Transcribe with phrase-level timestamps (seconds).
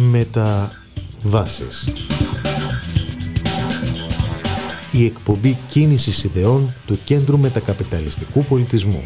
[0.00, 1.88] Μεταβάσεις.
[4.92, 9.02] Η εκπομπή κίνησης ιδεών του Κέντρου Μετακαπιταλιστικού Πολιτισμού.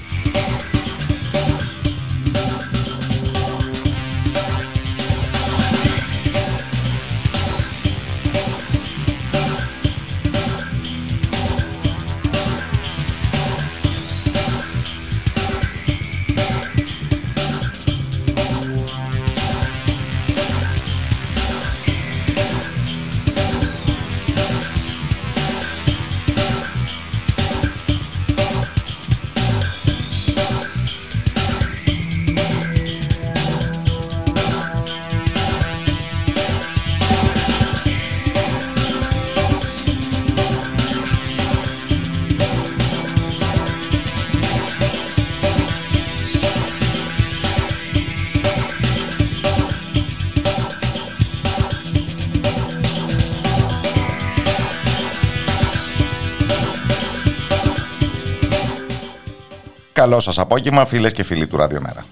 [60.15, 62.05] Καλό σας απόγευμα φίλες και φίλοι του Ραδιομέρα.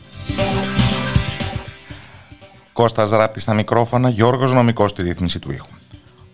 [2.73, 5.67] Κώστας Ράπτη στα μικρόφωνα, Γιώργος Νομικός στη ρύθμιση του ήχου.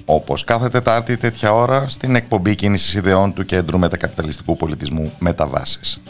[0.05, 6.01] Όπως κάθε Τετάρτη τέτοια ώρα στην εκπομπή κίνησης ιδεών του Κέντρου Μετακαπιταλιστικού Πολιτισμού Μεταβάσεις.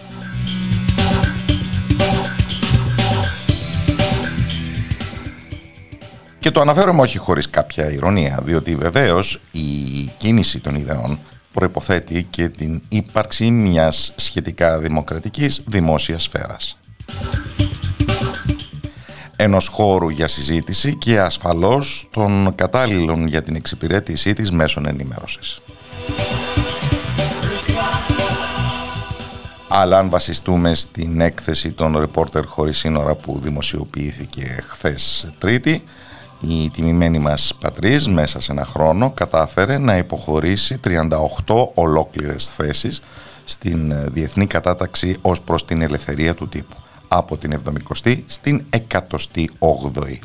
[6.39, 9.61] Και το αναφέρομαι όχι χωρίς κάποια ηρωνία, διότι βεβαίως η
[10.17, 11.19] κίνηση των ιδεών
[11.59, 16.79] προϋποθέτει και την ύπαρξη μιας σχετικά δημοκρατικής δημόσιας σφαίρας.
[19.37, 25.61] Ενός χώρου για συζήτηση και ασφαλώς των κατάλληλων για την εξυπηρέτησή της μέσων ενημέρωσης.
[29.69, 35.83] Αλλά αν βασιστούμε στην έκθεση των ρεπόρτερ χωρίς σύνορα που δημοσιοποιήθηκε χθες Τρίτη,
[36.41, 43.01] η τιμημένη μας πατρίς μέσα σε ένα χρόνο κατάφερε να υποχωρήσει 38 ολόκληρες θέσεις
[43.45, 46.77] στην ε, διεθνή κατάταξη ως προς την ελευθερία του τύπου
[47.09, 50.19] από την 70η στην 108η.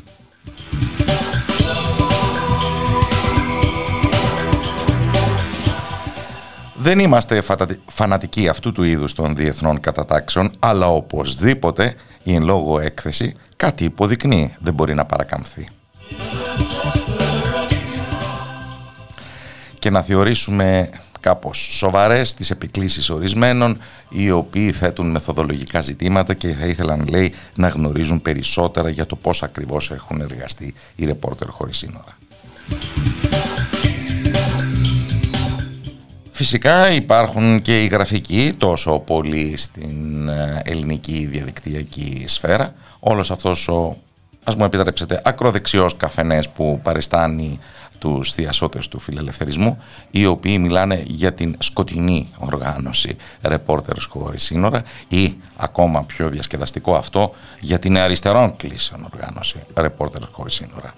[6.76, 7.42] Δεν είμαστε
[7.86, 14.54] φανατικοί αυτού του είδους των διεθνών κατατάξεων, αλλά οπωσδήποτε η εν λόγω έκθεση κάτι υποδεικνύει,
[14.60, 15.68] δεν μπορεί να παρακαμφθεί
[19.78, 23.78] και να θεωρήσουμε κάπως σοβαρές τις επικλήσεις ορισμένων
[24.08, 29.42] οι οποίοι θέτουν μεθοδολογικά ζητήματα και θα ήθελαν λέει να γνωρίζουν περισσότερα για το πώς
[29.42, 32.18] ακριβώς έχουν εργαστεί οι ρεπόρτερ χωρίς σύνορα.
[36.30, 42.74] Φυσικά υπάρχουν και οι γραφικοί τόσο πολύ στην ε, ελληνική διαδικτυακή σφαίρα.
[43.00, 43.96] Όλος αυτός ο
[44.44, 47.58] ας μου επιτρέψετε, ακροδεξιός καφενές που παριστάνει
[47.98, 55.34] τους θειασότες του φιλελευθερισμού, οι οποίοι μιλάνε για την σκοτεινή οργάνωση Reporters χωρίς σύνορα ή
[55.56, 60.94] ακόμα πιο διασκεδαστικό αυτό για την αριστερών κλήσεων οργάνωση Reporters χωρίς σύνορα.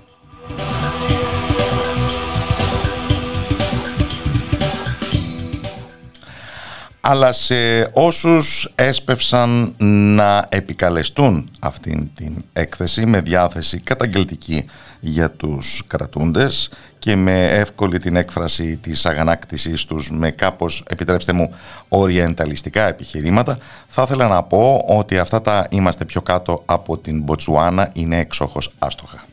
[7.08, 9.74] Αλλά σε όσους έσπευσαν
[10.14, 14.64] να επικαλεστούν αυτήν την έκθεση με διάθεση καταγγελτική
[15.00, 21.54] για τους κρατούντες και με εύκολη την έκφραση της αγανάκτησης τους με κάπως, επιτρέψτε μου,
[21.88, 27.90] οριενταλιστικά επιχειρήματα, θα ήθελα να πω ότι αυτά τα είμαστε πιο κάτω από την Μποτσουάνα
[27.94, 29.24] είναι εξόχως άστοχα.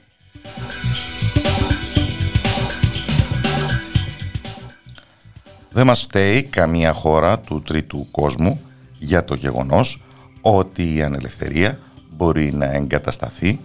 [5.73, 8.61] Δεν μας φταίει καμία χώρα του τρίτου κόσμου
[8.99, 10.01] για το γεγονός
[10.41, 11.79] ότι η ανελευθερία
[12.15, 13.59] μπορεί να εγκατασταθεί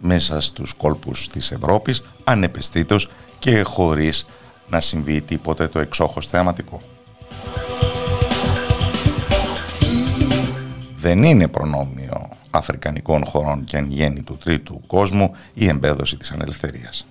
[0.00, 4.26] μέσα στους κόλπους της Ευρώπης ανεπαισθήτως και χωρίς
[4.70, 6.80] να συμβεί τίποτε το εξόχως θεαματικό.
[10.96, 17.06] Δεν είναι προνόμιο αφρικανικών χωρών και εν γέννη του τρίτου κόσμου η εμπέδωση της ανελευθερίας.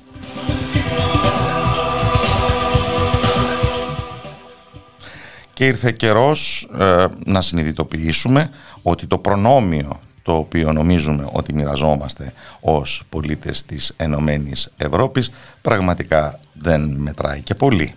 [5.54, 8.50] Και ήρθε καιρός ε, να συνειδητοποιήσουμε
[8.82, 16.82] ότι το προνόμιο το οποίο νομίζουμε ότι μοιραζόμαστε ως πολίτες της Ενωμένης Ευρώπης πραγματικά δεν
[16.82, 17.94] μετράει και πολύ.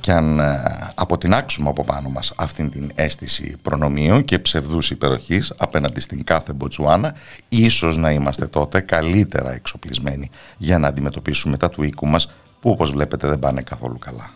[0.00, 6.00] Και αν ε, αποτινάξουμε από πάνω μας αυτήν την αίσθηση προνομίου και ψευδούς υπεροχής απέναντι
[6.00, 7.14] στην κάθε Μποτσουάνα,
[7.48, 12.28] ίσως να είμαστε τότε καλύτερα εξοπλισμένοι για να αντιμετωπίσουμε τα του οίκου μας
[12.60, 14.30] που όπως βλέπετε δεν πάνε καθόλου καλά.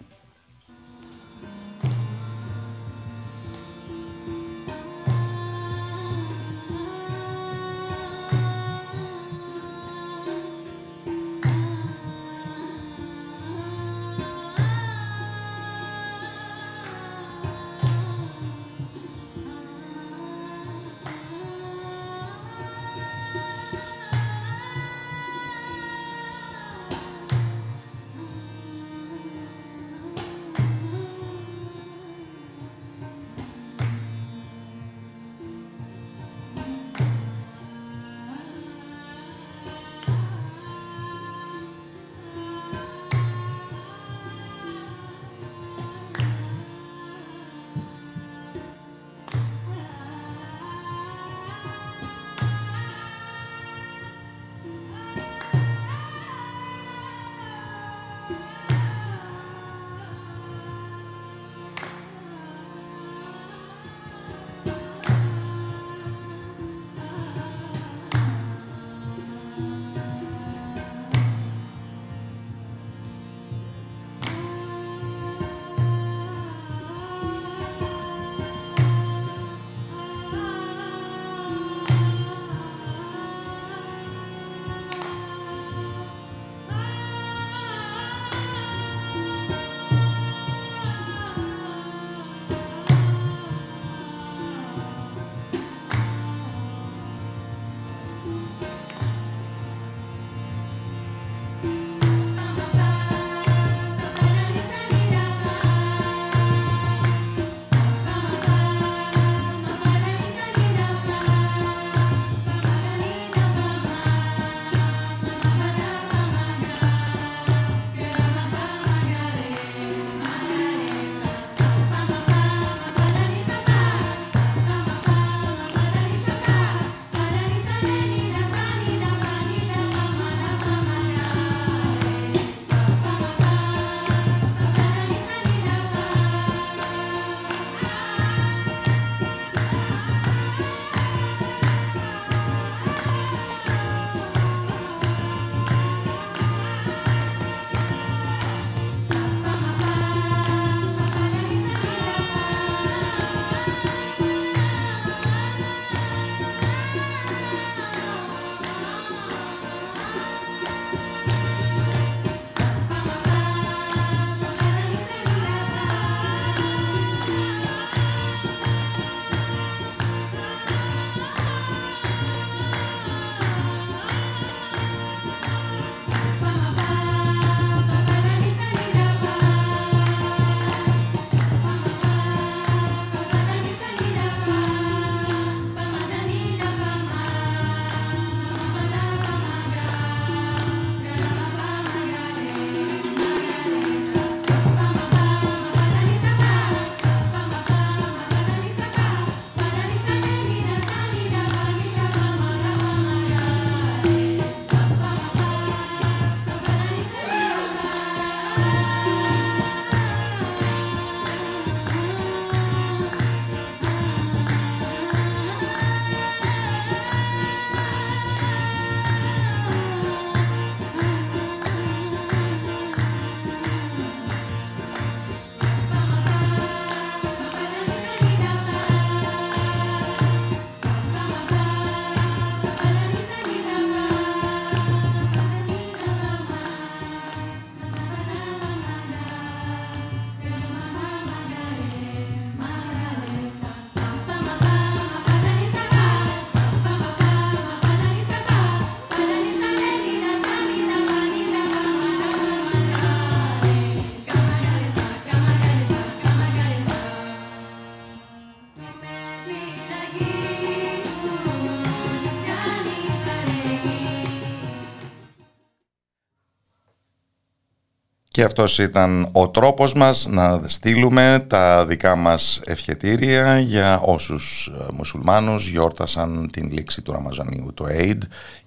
[268.52, 275.68] Αυτός ήταν ο τρόπος μας να στείλουμε τα δικά μας ευχετήρια για όσους ε, μουσουλμάνους
[275.68, 278.18] γιόρτασαν την λήξη του Ραμαζανίου, το Eid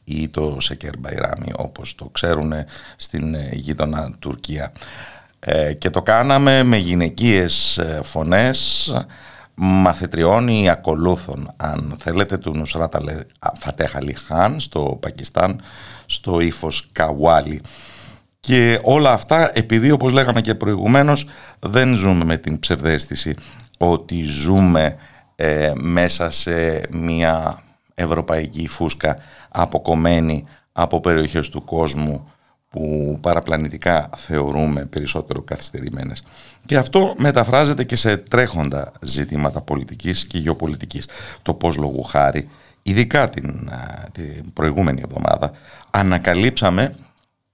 [0.03, 2.53] ή το Σεκέρ Μπαϊράμι όπως το ξέρουν
[2.95, 4.71] στην ε, γείτονα Τουρκία.
[5.39, 8.91] Ε, και το κάναμε με γυναικείες φωνές
[9.55, 12.99] μαθητριών ή ακολούθων αν θέλετε του Νουσράτα
[13.59, 15.61] Φατέχα Λιχάν στο Πακιστάν
[16.05, 17.61] στο ύφος Καουάλι.
[18.45, 21.27] Και όλα αυτά επειδή όπως λέγαμε και προηγουμένως
[21.59, 23.35] δεν ζούμε με την ψευδέστηση
[23.77, 24.95] ότι ζούμε
[25.35, 27.63] ε, μέσα σε μια
[27.95, 29.17] ευρωπαϊκή φούσκα
[29.49, 32.23] αποκομμένη από περιοχές του κόσμου
[32.69, 36.23] που παραπλανητικά θεωρούμε περισσότερο καθυστερημένες.
[36.65, 41.07] Και αυτό μεταφράζεται και σε τρέχοντα ζητήματα πολιτικής και γεωπολιτικής.
[41.41, 42.49] Το πώς λόγου χάρη,
[42.81, 43.69] ειδικά την,
[44.11, 45.51] την προηγούμενη εβδομάδα,
[45.91, 46.95] ανακαλύψαμε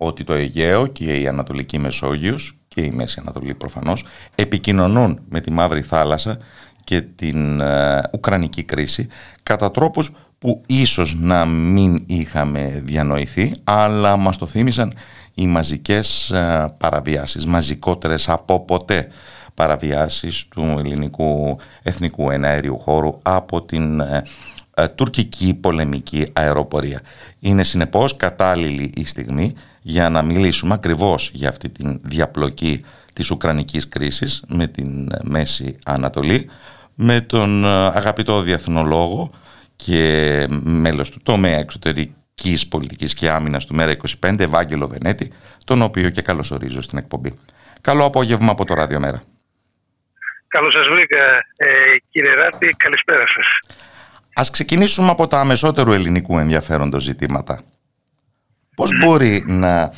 [0.03, 4.05] ότι το Αιγαίο και η Ανατολική Μεσόγειος και η Μέση Ανατολή προφανώς
[4.36, 6.38] επικοινωνούν με τη Μαύρη Θάλασσα
[6.84, 9.08] και την ε, Ουκρανική κρίση
[9.43, 14.93] κατά τρόπους που ίσως να μην είχαμε διανοηθεί αλλά μας το θύμισαν
[15.34, 19.08] οι μαζικές ε, παραβιάσεις, μαζικότερες από ποτέ
[19.53, 27.01] παραβιάσεις του ελληνικού εθνικού εναέριου χώρου από την ε, τουρκική πολεμική αεροπορία.
[27.39, 32.84] Είναι συνεπώς κατάλληλη η στιγμή για να μιλήσουμε ακριβώς για αυτή τη διαπλοκή
[33.14, 36.50] της Ουκρανικής κρίσης με την Μέση Ανατολή
[36.96, 39.32] με τον ε, αγαπητό διεθνολόγο
[39.76, 45.32] και μέλος του τομέα εξωτερικής πολιτικής και άμυνας του ΜΕΡΑ25 Ευάγγελο Βενέτη
[45.66, 47.34] τον οποίο και καλωσορίζω στην εκπομπή.
[47.82, 49.22] Καλό απόγευμα από το Ράδιο Μέρα.
[50.48, 51.18] Καλώς σας βρήκα
[51.58, 51.68] ε,
[52.10, 53.78] κύριε Ράτη, καλησπέρα σας.
[54.34, 57.62] Ας ξεκινήσουμε από τα αμεσότερου ελληνικού ενδιαφέροντος ζητήματα.
[58.75, 59.94] Πώς μπορεί να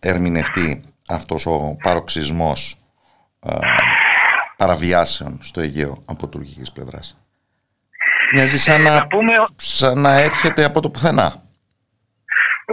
[0.00, 2.78] ερμηνευτεί αυτός ο παροξισμός
[3.40, 3.56] α,
[4.56, 7.18] παραβιάσεων στο Αιγαίο από τουρκικής πλευράς;
[8.32, 9.32] Μοιάζει σαν να, πούμε...
[9.56, 11.42] σαν να έρχεται από το πουθενά.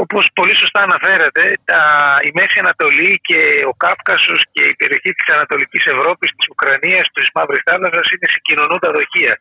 [0.04, 1.82] Όπως πολύ σωστά αναφέρατε, τα,
[2.28, 3.40] η Μέση Ανατολή και
[3.72, 8.90] ο Κάφκασος και η περιοχή της Ανατολικής Ευρώπης, της Ουκρανίας, της Μαύρης Θάλασσας είναι συγκοινωνούντα
[8.98, 9.34] δοχεία.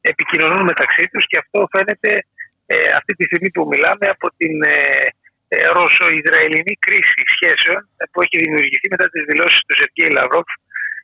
[0.00, 2.10] Επικοινωνούν μεταξύ τους και αυτό φαίνεται
[2.66, 5.21] ε, αυτή τη στιγμή που μιλάμε από την ε, ε,
[5.78, 10.48] ρωσο-ισραηλινή κρίση σχέσεων ε, που έχει δημιουργηθεί μετά τις δηλώσεις του Σεργέη Λαυρόφ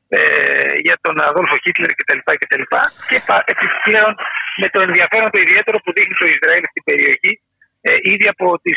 [0.09, 0.21] ε,
[0.87, 2.21] για τον Αδόλφο Χίτλερ κτλ.
[2.41, 2.47] Και,
[3.09, 3.19] και
[3.53, 4.13] επιπλέον
[4.63, 7.33] με το ενδιαφέρον το ιδιαίτερο που δείχνει το Ισραήλ στην περιοχή
[7.81, 8.71] ε, ήδη από τι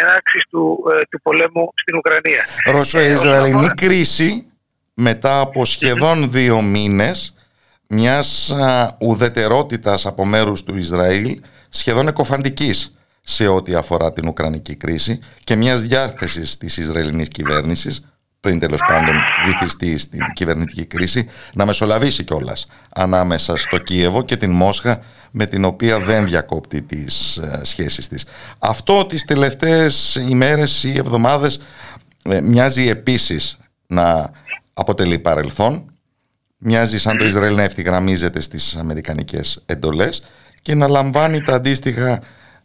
[0.00, 2.42] ενάξει του, ε, του πολέμου στην Ουκρανία.
[2.72, 4.46] Ρωσο-Ισραηλινή κρίση
[4.94, 7.34] μετά από σχεδόν δύο μήνες
[7.88, 8.52] μιας
[9.00, 12.93] ουδετερότητας από μέρους του Ισραήλ σχεδόν εκοφαντικής
[13.24, 18.02] σε ό,τι αφορά την Ουκρανική κρίση και μιας διάθεσης της Ισραηλινής κυβέρνησης
[18.44, 19.14] πριν τέλος πάντων
[19.46, 25.00] βυθιστεί στην κυβερνητική κρίση, να μεσολαβήσει κιόλας ανάμεσα στο Κίεβο και την Μόσχα
[25.30, 28.24] με την οποία δεν διακόπτει τις ε, σχέσεις της.
[28.58, 31.60] Αυτό τις τελευταίες ημέρες ή εβδομάδες
[32.22, 34.30] ε, μοιάζει επίσης να
[34.74, 35.92] αποτελεί παρελθόν,
[36.58, 40.22] μοιάζει σαν το Ισραήλ να ευθυγραμμίζεται στις αμερικανικές εντολές
[40.62, 42.20] και να λαμβάνει τα αντίστοιχα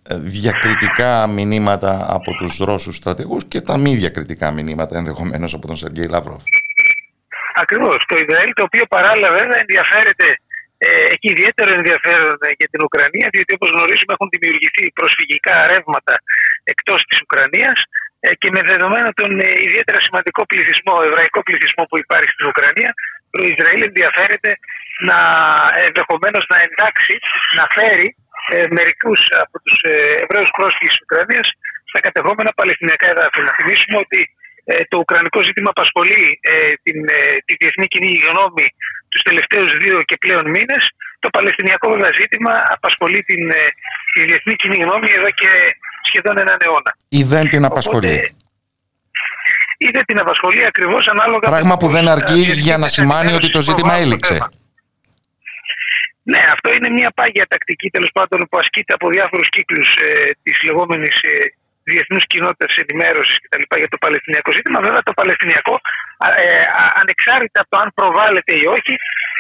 [0.08, 6.08] διακριτικά μηνύματα από τους Ρώσους στρατηγούς και τα μη διακριτικά μηνύματα ενδεχομένως από τον Σεργέη
[6.10, 6.44] Λαυρόφ.
[7.56, 8.06] Ακριβώς.
[8.08, 10.28] Το Ισραήλ το οποίο παράλληλα βέβαια ενδιαφέρεται
[10.78, 16.16] ε, έχει ιδιαίτερο ενδιαφέρον ε, για την Ουκρανία, διότι όπως γνωρίζουμε έχουν δημιουργηθεί προσφυγικά ρεύματα
[16.74, 17.78] εκτός της Ουκρανίας
[18.20, 22.92] ε, και με δεδομένο τον ε, ιδιαίτερα σημαντικό πληθυσμό, εβραϊκό πληθυσμό που υπάρχει στην Ουκρανία,
[23.34, 24.52] το Ισραήλ ενδιαφέρεται
[25.10, 25.20] να
[25.88, 27.14] ενδεχομένως να εντάξει,
[27.58, 28.08] να φέρει
[28.56, 31.48] ε, μερικούς από τους ε, Εβραίους πρόσφυγες της Ουκρανίας
[31.90, 33.40] στα κατεχόμενα Παλαιστινιακά εδάφη.
[33.48, 34.20] Να θυμίσουμε ότι
[34.72, 36.54] ε, το Ουκρανικό ζήτημα απασχολεί ε,
[36.86, 38.68] την, ε, τη διεθνή κοινή γνώμη
[39.12, 40.84] τους τελευταίους δύο και πλέον μήνες.
[41.24, 43.64] Το Παλαιστινιακό βέβαια ζήτημα απασχολεί την, ε,
[44.14, 45.52] τη διεθνή κοινή γνώμη εδώ και
[46.10, 46.92] σχεδόν έναν αιώνα.
[47.20, 48.16] Ή δεν την απασχολεί.
[49.86, 51.50] ή δεν την απασχολεί ακριβώς ανάλογα.
[51.56, 54.38] Πράγμα που δεν αρκεί για να σημάνει ότι το ζήτημα έληξε.
[56.32, 60.56] Ναι, αυτό είναι μια πάγια τακτική τέλος πάντων που ασκείται από διάφορους κύκλους ε, της
[60.68, 61.34] λεγόμενης ε,
[61.92, 63.64] διεθνούς κοινότητας ενημέρωσης κτλ.
[63.82, 64.80] για το Παλαιστινιακό ζήτημα.
[64.86, 65.76] Βέβαια, το Παλαιστινιακό,
[66.44, 66.64] ε,
[67.02, 68.94] ανεξάρτητα από το αν προβάλλεται ή όχι,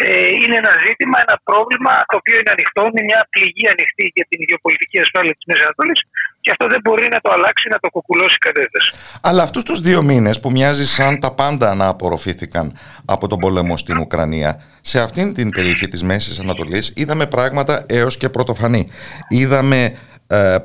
[0.05, 4.25] ε, είναι ένα ζήτημα, ένα πρόβλημα το οποίο είναι ανοιχτό, είναι μια πληγή ανοιχτή για
[4.29, 6.01] την γεωπολιτική ασφάλεια της Μέσης Ανατολής
[6.41, 8.91] και αυτό δεν μπορεί να το αλλάξει, να το κουκουλώσει κανένας.
[9.21, 13.77] Αλλά αυτούς τους δύο μήνες που μοιάζει σαν τα πάντα να απορροφήθηκαν από τον πόλεμο
[13.77, 18.89] στην Ουκρανία, σε αυτήν την περιοχή της Μέσης Ανατολής είδαμε πράγματα έως και πρωτοφανή.
[19.27, 19.91] Είδαμε ε,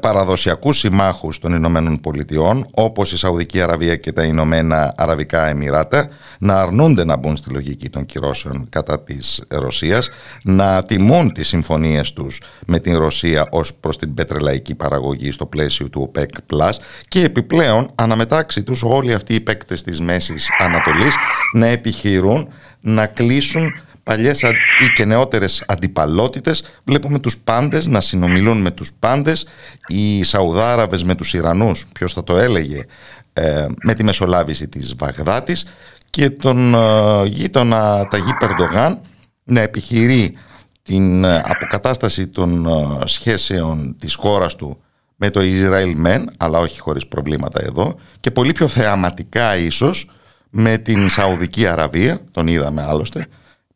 [0.00, 6.56] παραδοσιακούς συμμάχους των Ηνωμένων Πολιτειών όπως η Σαουδική Αραβία και τα Ηνωμένα Αραβικά Εμμυράτα να
[6.60, 10.10] αρνούνται να μπουν στη λογική των κυρώσεων κατά της Ρωσίας
[10.42, 15.88] να τιμούν τις συμφωνίες τους με την Ρωσία ως προς την πετρελαϊκή παραγωγή στο πλαίσιο
[15.88, 16.70] του OPEC
[17.08, 21.14] και επιπλέον αναμετάξει τους όλοι αυτοί οι παίκτες της Μέσης Ανατολής
[21.52, 22.48] να επιχειρούν
[22.80, 23.72] να κλείσουν
[24.04, 26.64] παλιές ή και νεότερες αντιπαλότητες.
[26.84, 29.46] Βλέπουμε τους πάντες να συνομιλούν με τους πάντες.
[29.86, 32.84] Οι Σαουδάραβες με τους Ιρανούς ποιος θα το έλεγε
[33.32, 35.66] ε, με τη μεσολάβηση της Βαγδάτης
[36.10, 39.00] και τον ε, γείτονα Ταγί Περντογάν
[39.44, 40.34] να επιχειρεί
[40.82, 44.78] την ε, αποκατάσταση των ε, σχέσεων της χώρας του
[45.16, 47.94] με το Ισραήλ μεν, αλλά όχι χωρίς προβλήματα εδώ.
[48.20, 50.10] Και πολύ πιο θεαματικά ίσως
[50.50, 53.26] με την Σαουδική Αραβία, τον είδαμε άλλωστε,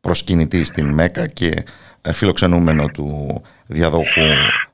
[0.01, 1.65] προσκυνητή στην Μέκα και
[2.03, 4.21] ε, φιλοξενούμενο του διαδόχου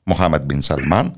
[0.03, 1.15] Μοχάμετ Μπιν Σαλμάν.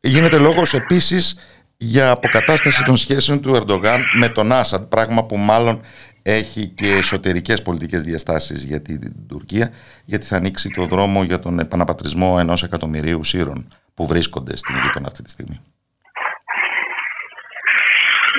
[0.00, 1.36] Γίνεται λόγος επίσης
[1.76, 5.80] για αποκατάσταση των σχέσεων του Ερντογάν με τον Άσαντ, πράγμα που μάλλον
[6.22, 9.70] έχει και εσωτερικές πολιτικές διαστάσεις για την Τουρκία,
[10.04, 15.06] γιατί θα ανοίξει το δρόμο για τον επαναπατρισμό ενός εκατομμυρίου Σύρων που βρίσκονται στην γείτονα
[15.06, 15.60] αυτή τη στιγμή.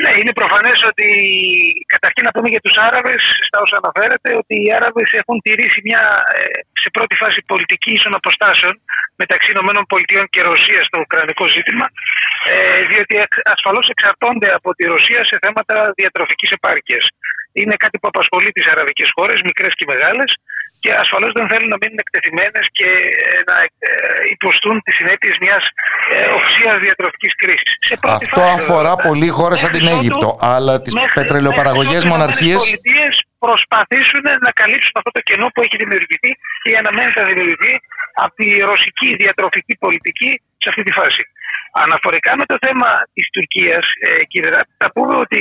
[0.01, 1.07] Ναι, είναι προφανές ότι
[1.93, 6.03] καταρχήν να πούμε για τους Άραβες, στα όσα αναφέρατε, ότι οι Άραβες έχουν τηρήσει μια
[6.37, 6.43] ε,
[6.83, 8.73] σε πρώτη φάση πολιτική ίσων αποστάσεων
[9.21, 11.85] μεταξύ ΗΠΑ και Ρωσίας στο ουκρανικό ζήτημα,
[12.51, 13.13] ε, διότι
[13.55, 17.05] ασφαλώς εξαρτώνται από τη Ρωσία σε θέματα διατροφικής επάρκειας.
[17.59, 20.29] Είναι κάτι που απασχολεί τις αραβικές χώρες, μικρές και μεγάλες,
[20.83, 22.89] και ασφαλώς δεν θέλουν να μείνουν εκτεθειμένες και
[23.25, 23.91] ε, να ε,
[24.35, 25.63] υποστούν τις συνέπειες μιας
[26.13, 27.73] ε, οξίας διατροφικής κρίσης.
[28.17, 32.55] Αυτό αφορά πολλοί χώρες σαν την Αίγυπτο, αλλά τις πετρελαιοπαραγωγές μοναρχίε.
[32.55, 32.79] Οι
[33.45, 36.31] προσπαθήσουν να καλύψουν αυτό το κενό που έχει δημιουργηθεί
[36.63, 37.73] και αναμένεται να δημιουργηθεί
[38.23, 41.23] από τη ρωσική διατροφική πολιτική σε αυτή τη φάση.
[41.83, 45.39] Αναφορικά με το θέμα της Τουρκίας, ε, κύριε Ράπη, θα πούμε ότι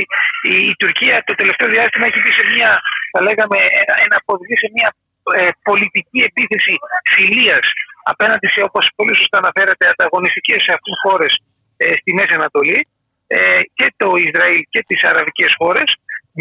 [0.71, 2.71] η, Τουρκία το τελευταίο διάστημα έχει μπει σε μια,
[3.13, 4.17] θα λέγαμε, ένα, ένα
[4.63, 4.89] σε μια
[5.39, 6.73] ε, πολιτική επίθεση
[7.15, 7.67] φιλίας
[8.13, 11.33] απέναντι σε, όπως πολύ σωστά αναφέρατε, ανταγωνιστικές σε αυτούς χώρες
[11.77, 12.81] ε, στη Μέση Ανατολή
[13.27, 15.89] ε, και το Ισραήλ και τις αραβικές χώρες,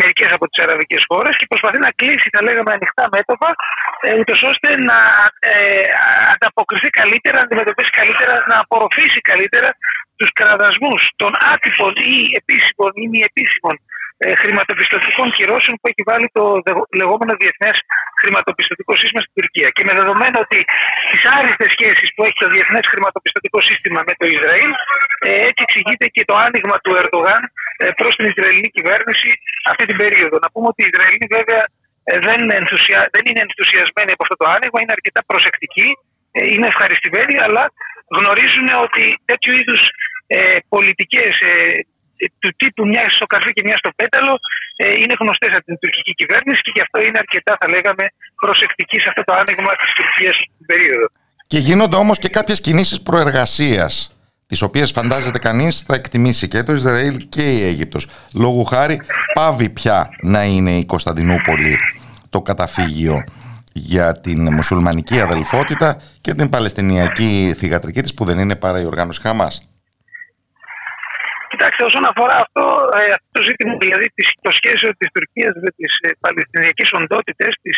[0.01, 3.49] μερικές από τις αραβικές χώρες, και προσπαθεί να κλείσει, θα λέγαμε, ανοιχτά μέτωπα,
[4.05, 4.99] ε, ούτως ώστε να
[5.51, 5.83] ε,
[6.33, 9.69] ανταποκριθεί καλύτερα, να αντιμετωπίσει καλύτερα, να απορροφήσει καλύτερα
[10.17, 13.75] τους κραδασμούς των άτυπων ή επίσημων ή μη επίσημων
[14.23, 16.43] ε, χρηματοπιστωτικών κυρώσεων που έχει βάλει το
[17.01, 17.77] λεγόμενο διεθνές
[18.21, 19.69] χρηματοπιστωτικό σύστημα στην Τουρκία.
[19.75, 20.59] Και με δεδομένο ότι
[21.11, 24.71] τις άριστες σχέσεις που έχει το διεθνές χρηματοπιστωτικό σύστημα με το Ισραήλ,
[25.25, 27.41] ε, έτσι εξηγείται και το άνοιγμα του Ερντογάν
[27.83, 29.29] ε, προς την Ισραηλινή κυβέρνηση
[29.71, 30.35] αυτή την περίοδο.
[30.43, 31.63] Να πούμε ότι οι Ισραηλοί βέβαια
[32.27, 32.99] δεν, ενθουσια...
[33.15, 35.87] δεν είναι ενθουσιασμένοι από αυτό το άνοιγμα, είναι αρκετά προσεκτικοί,
[36.53, 37.63] είναι ευχαριστημένοι, αλλά
[38.17, 39.81] γνωρίζουν ότι τέτοιου είδους
[40.73, 41.33] πολιτικές
[42.41, 44.33] του τύπου μιας στο καρφί και μιας στο πέταλο
[44.75, 48.03] ε, είναι γνωστές από την τουρκική κυβέρνηση και γι' αυτό είναι αρκετά, θα λέγαμε,
[48.43, 51.07] προσεκτική σε αυτό το άνοιγμα της Τουρκίας στην περίοδο.
[51.51, 53.93] Και γίνονται όμως και κάποιες κινήσεις προεργασίας,
[54.47, 58.07] τις οποίες φαντάζεται κανείς θα εκτιμήσει και το Ισραήλ και η Αίγυπτος.
[58.35, 59.01] Λόγου χάρη,
[59.33, 61.77] πάβει πια να είναι η Κωνσταντινούπολη
[62.29, 63.23] το καταφύγιο
[63.73, 69.21] για την μουσουλμανική αδελφότητα και την παλαιστινιακή θηγατρική της που δεν είναι παρά η οργάνωση
[69.21, 69.61] Χαμάς.
[71.61, 72.63] Κοιτάξτε, όσον αφορά αυτό,
[72.99, 74.05] ε, αυτό το ζήτημα, δηλαδή
[74.47, 77.71] το σχέσιο της Τουρκίας με τις ε, Παλαιστινιακές οντότητες, ε,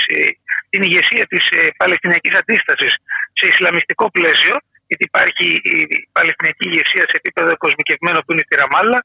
[0.72, 2.94] την ηγεσία της ε, Παλαιστινιακής αντίστασης
[3.40, 4.56] σε Ισλαμιστικό πλαίσιο,
[4.90, 5.78] γιατί υπάρχει η
[6.18, 9.00] Παλαιστινιακή ηγεσία σε επίπεδο κοσμικευμένο που είναι στη Ραμάλα.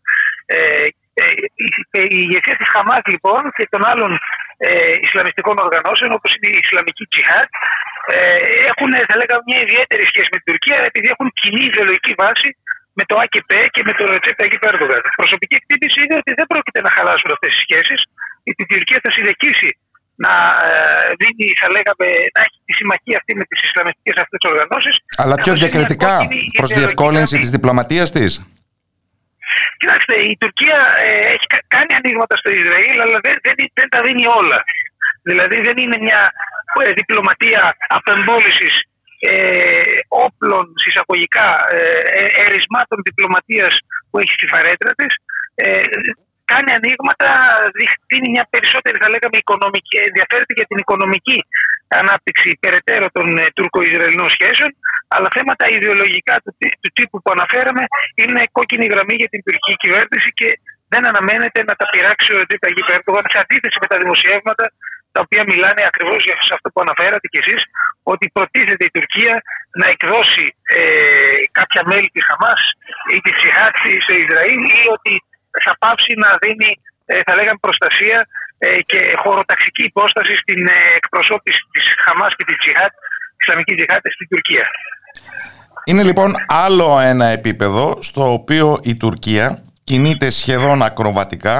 [0.55, 0.87] Ε,
[1.21, 4.11] ε, η ηγεσία της Χαμάς λοιπόν και των άλλων
[4.67, 7.51] ε, Ισλαμιστικών οργανώσεων όπως είναι η Ισλαμική Τσιχάτ
[8.15, 8.19] ε,
[8.71, 12.49] έχουν θα λέγαμε μια ιδιαίτερη σχέση με την Τουρκία επειδή έχουν κοινή ιδεολογική βάση
[12.99, 15.03] με το ΑΚΠ και με το Ρετσέπ Ταγί Πέρντογαν.
[15.21, 18.01] Προσωπική εκτίμηση είναι ότι δεν πρόκειται να χαλάσουν αυτές τι σχέσεις.
[18.51, 19.71] Η Τουρκία θα συνεχίσει
[20.25, 20.33] να
[20.69, 20.73] ε,
[21.21, 24.95] δίνει, θα λέγαμε, να έχει τη συμμαχία αυτή με τις Ισλαμιστικές αυτές οργανώσεις.
[25.23, 26.15] Αλλά πιο διακριτικά
[26.59, 28.31] προς διευκόλυνση της διπλωματίας της.
[29.81, 34.25] Κοιτάξτε, η Τουρκία ε, έχει κάνει ανοίγματα στο Ισραήλ, αλλά δεν, δεν, δεν τα δίνει
[34.41, 34.59] όλα.
[35.29, 36.21] Δηλαδή δεν είναι μια
[36.83, 37.63] ε, διπλωματία
[37.99, 38.75] απεμπόλησης
[39.19, 39.83] ε,
[40.25, 41.79] όπλων συσσαγωγικά ε,
[42.21, 43.75] ε, ερισμάτων διπλωματίας
[44.11, 45.13] που έχει στη φαρέτρα της
[45.55, 45.83] ε,
[46.53, 47.29] κάνει ανοίγματα,
[48.11, 51.39] δίνει μια περισσότερη θα λέγαμε οικονομική, ενδιαφέρεται για την οικονομική
[52.03, 54.71] ανάπτυξη περαιτέρω των ε, τουρκο-ισραηλινών σχέσεων
[55.15, 56.51] αλλά θέματα ιδεολογικά του,
[56.83, 57.85] του τύπου που αναφέραμε
[58.21, 60.49] είναι κόκκινη γραμμή για την τουρκική κυβέρνηση και
[60.93, 62.83] δεν αναμένεται να τα πειράξει ο Ρετζέπ Αγγί
[63.33, 64.65] σε αντίθεση με τα δημοσιεύματα
[65.19, 67.61] τα οποία μιλάνε ακριβώς για αυτό που αναφέρατε κι εσείς,
[68.13, 69.35] ότι προτίθεται η Τουρκία
[69.81, 70.45] να εκδώσει
[70.79, 70.81] ε,
[71.59, 72.61] κάποια μέλη της Χαμάς
[73.15, 75.15] ή της Τσιχάτ στο Ισραήλ ή ότι
[75.65, 76.71] θα πάψει να δίνει,
[77.11, 78.19] ε, θα λέγαμε, προστασία
[78.59, 82.93] ε, και χωροταξική υπόσταση στην ε, εκπροσώπηση της Χαμάς και της Τσιχάτ,
[83.41, 84.65] Ισλαμικής Τσιχάτ στην Τουρκία.
[85.89, 86.31] Είναι λοιπόν
[86.65, 89.47] άλλο ένα επίπεδο στο οποίο η Τουρκία
[89.89, 91.59] κινείται σχεδόν ακροβατικά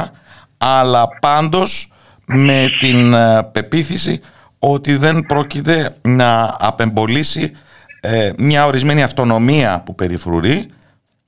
[0.77, 1.71] αλλά πάντως
[2.29, 4.21] με την ε, πεποίθηση
[4.59, 7.53] ότι δεν πρόκειται να απεμπολίσει
[8.01, 10.67] ε, μια ορισμένη αυτονομία που περιφρουρεί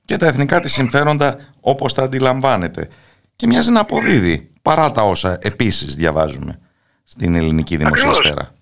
[0.05, 2.87] και τα εθνικά της συμφέροντα όπως τα αντιλαμβάνεται.
[3.35, 6.59] Και μοιάζει να αποδίδει παρά τα όσα επίσης διαβάζουμε
[7.03, 8.53] στην ελληνική δημοσιοσφαίρα.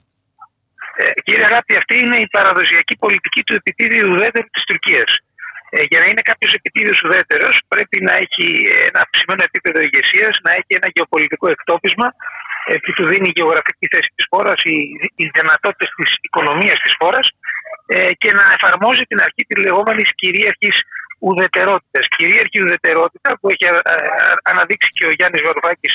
[0.98, 5.18] Ε, κύριε Αγάπη, αυτή είναι η παραδοσιακή πολιτική του επιτίδιου ουδέτερου της Τουρκίας.
[5.76, 8.48] Ε, για να είναι κάποιος επιτίδιος ουδέτερος, πρέπει να έχει
[8.90, 12.08] ένα αυξημένο επίπεδο ηγεσίας, να έχει ένα γεωπολιτικό εκτόπισμα
[12.70, 14.78] ε, που του δίνει η γεωγραφική θέση της χώρας, οι,
[15.22, 17.26] οι δυνατότητες της οικονομίας της χώρας
[17.96, 20.78] ε, και να εφαρμόζει την αρχή της λεγόμενης κυρίαρχης
[21.28, 22.04] ουδετερότητας.
[22.16, 23.96] Κυρίαρχη ουδετερότητα που έχει ε,
[24.52, 25.90] αναδείξει και ο Γιάννης Βαρουφάκη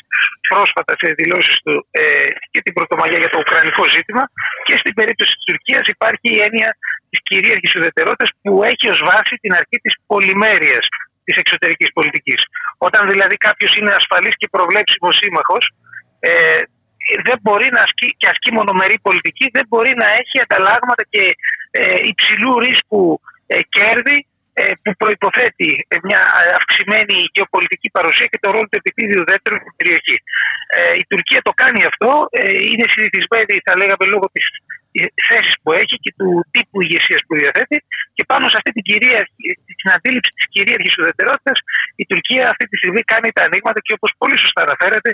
[0.49, 4.23] πρόσφατα σε δηλώσεις του ε, και την Πρωτομαγιά για το Ουκρανικό ζήτημα.
[4.67, 6.71] Και στην περίπτωση της Τουρκίας υπάρχει η έννοια
[7.15, 10.85] τη κυρίαρχη ουδετερότητα που έχει ως βάση την αρχή της πολυμέρειας
[11.27, 12.41] της εξωτερικής πολιτικής.
[12.87, 15.65] Όταν δηλαδή κάποιος είναι ασφαλής και προβλέψιμος σύμμαχος,
[16.21, 16.61] ε,
[17.27, 21.23] δεν μπορεί να ασκεί και ασκεί μονομερή πολιτική, δεν μπορεί να έχει ανταλλάγματα και
[21.71, 24.19] ε, υψηλού ρίσκου ε, κέρδη
[24.61, 25.71] ε, που προποθέτει
[26.09, 26.21] μια
[26.59, 30.17] αυξημένη γεωπολιτική παρουσία και το ρόλο του επιτίδιου δεύτερου στην περιοχή.
[30.77, 34.45] Ε, η Τουρκία το κάνει αυτό, ε, είναι συνηθισμένη, θα λέγαμε, λόγω της
[35.29, 37.77] θέση που έχει και του τύπου ηγεσίας που διαθέτει.
[38.17, 39.21] Και πάνω σε αυτή την, κυρία,
[39.81, 41.59] την αντίληψη της κυρίαρχης ουδετερότητας,
[42.03, 45.11] η Τουρκία αυτή τη στιγμή κάνει τα ανοίγματα και όπως πολύ σωστά αναφέρατε,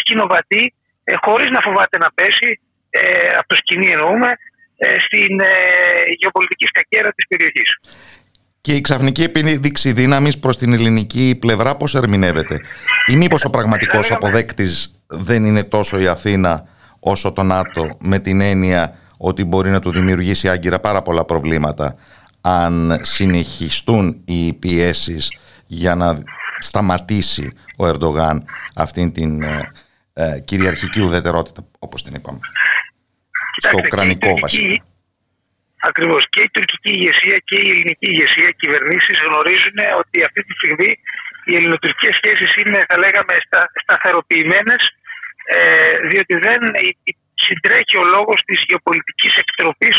[0.00, 0.62] σκηνοβατεί,
[1.26, 2.50] χωρίς να φοβάται να πέσει,
[3.38, 4.30] από το σκηνή εννοούμε,
[5.06, 5.32] στην
[6.20, 7.70] γεωπολιτική σκακέρα της περιοχής.
[8.60, 12.60] Και η ξαφνική επίδειξη δύναμης προς την ελληνική πλευρά πώς ερμηνεύεται,
[13.06, 16.68] ή μήπως ο πραγματικός αποδέκτης δεν είναι τόσο η Αθήνα
[17.00, 21.96] όσο το ΝΑΤΟ, με την έννοια ότι μπορεί να του δημιουργήσει άγκυρα πάρα πολλά προβλήματα
[22.40, 26.22] αν συνεχιστούν οι πιέσεις για να
[26.58, 28.44] σταματήσει ο Ερντογάν
[28.76, 29.68] αυτήν την ε,
[30.12, 32.38] ε, κυριαρχική ουδετερότητα όπως την είπαμε
[33.56, 34.84] στο ουκρανικό βασικά.
[35.82, 36.26] Ακριβώς.
[36.28, 40.90] Και η τουρκική ηγεσία και η ελληνική ηγεσία, οι κυβερνήσεις γνωρίζουν ότι αυτή τη στιγμή
[41.44, 44.82] οι ελληνοτουρκικές σχέσεις είναι, θα λέγαμε, στα, σταθεροποιημένες,
[45.44, 45.58] ε,
[46.10, 46.60] διότι δεν
[47.46, 49.90] συντρέχει ο λόγος της γεωπολιτικής εκτροπή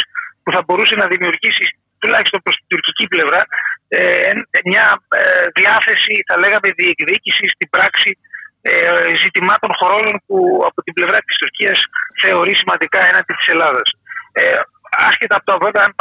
[0.44, 1.66] που θα μπορούσε να δημιουργήσει,
[2.02, 3.42] τουλάχιστον προς την τουρκική πλευρά,
[3.88, 4.32] ε,
[4.70, 4.86] μια
[5.20, 5.22] ε,
[5.60, 8.10] διάθεση, θα λέγαμε, διεκδίκησης στην πράξη
[8.62, 10.38] ε, ζητημάτων χωρών που
[10.70, 11.80] από την πλευρά της Τουρκίας
[12.22, 13.90] θεωρεί σημαντικά έναντι της Ελλάδας.
[14.32, 14.60] Ε,
[15.08, 15.94] άσχετα από το βέβαια αν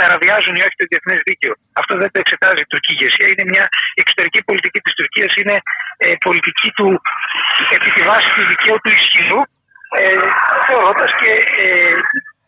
[0.00, 1.52] παραβιάζουν ή όχι το διεθνές δίκαιο.
[1.80, 3.26] Αυτό δεν το εξετάζει η τουρκική ηγεσία.
[3.32, 3.64] Είναι μια
[4.00, 5.56] εξωτερική πολιτική της Τουρκίας, είναι
[6.04, 6.88] ε, πολιτική του
[7.76, 9.40] επί τη βάση του δικαίου του ισχυρού,
[9.98, 10.26] ε,
[10.66, 11.32] θεωρώντας και
[11.64, 11.94] ε,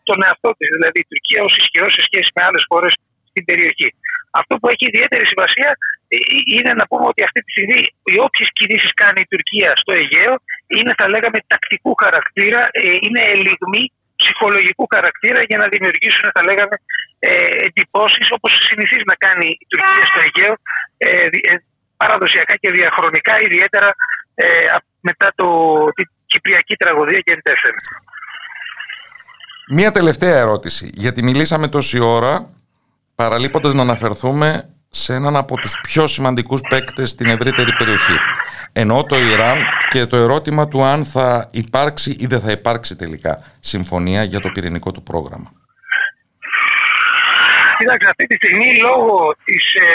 [0.09, 2.93] τον εαυτό της, δηλαδή η Τουρκία, ως ισχυρό σε σχέση με άλλες χώρες
[3.29, 3.89] στην περιοχή.
[4.39, 5.69] Αυτό που έχει ιδιαίτερη σημασία
[6.13, 6.17] ε,
[6.55, 7.79] είναι να πούμε ότι αυτή τη στιγμή
[8.11, 10.33] οι όποιες κινήσεις κάνει η Τουρκία στο Αιγαίο
[10.77, 13.83] είναι, θα λέγαμε, τακτικού χαρακτήρα, ε, είναι ελιγμοί
[14.21, 16.75] ψυχολογικού χαρακτήρα για να δημιουργήσουν, θα λέγαμε,
[17.19, 20.53] ε, εντυπώσεις όπως συνηθίζει να κάνει η Τουρκία στο Αιγαίο
[20.97, 21.09] ε,
[21.51, 21.53] ε,
[21.97, 23.89] παραδοσιακά και διαχρονικά, ιδιαίτερα
[24.35, 24.47] ε,
[25.09, 25.47] μετά το,
[25.97, 27.75] την Κυπριακή τραγωδία και εντέφερε.
[29.69, 32.49] Μία τελευταία ερώτηση, γιατί μιλήσαμε τόση ώρα
[33.15, 38.17] παραλείποντας να αναφερθούμε σε έναν από τους πιο σημαντικούς παίκτες στην ευρύτερη περιοχή.
[38.73, 39.57] Ενώ το Ιράν
[39.89, 44.49] και το ερώτημα του αν θα υπάρξει ή δεν θα υπάρξει τελικά συμφωνία για το
[44.49, 45.51] πυρηνικό του πρόγραμμα.
[47.77, 49.87] Κοιτάξτε, αυτή τη στιγμή λόγω της ε,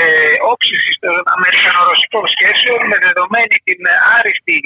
[0.53, 3.81] όψηση των Αμερικανο-Ρωσικών σχέσεων, με δεδομένη την
[4.17, 4.57] άριστη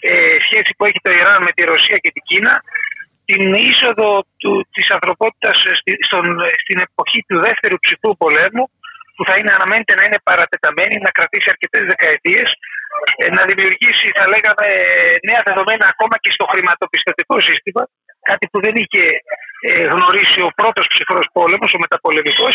[0.00, 2.54] ε, σχέση που έχει το Ιράν με τη Ρωσία και την Κίνα,
[3.30, 5.56] την είσοδο του, της ανθρωπότητας
[6.64, 8.64] στην εποχή του δεύτερου ψυχρού πολέμου,
[9.14, 12.48] που θα είναι αναμένεται να είναι παρατεταμένη, να κρατήσει αρκετές δεκαετίες,
[13.22, 14.66] ε, να δημιουργήσει, θα λέγαμε,
[15.28, 17.82] νέα δεδομένα ακόμα και στο χρηματοπιστωτικό σύστημα,
[18.30, 19.04] κάτι που δεν είχε
[19.68, 22.54] ε, γνωρίσει ο πρώτος ψυχρός πόλεμος, ο μεταπολεμικός.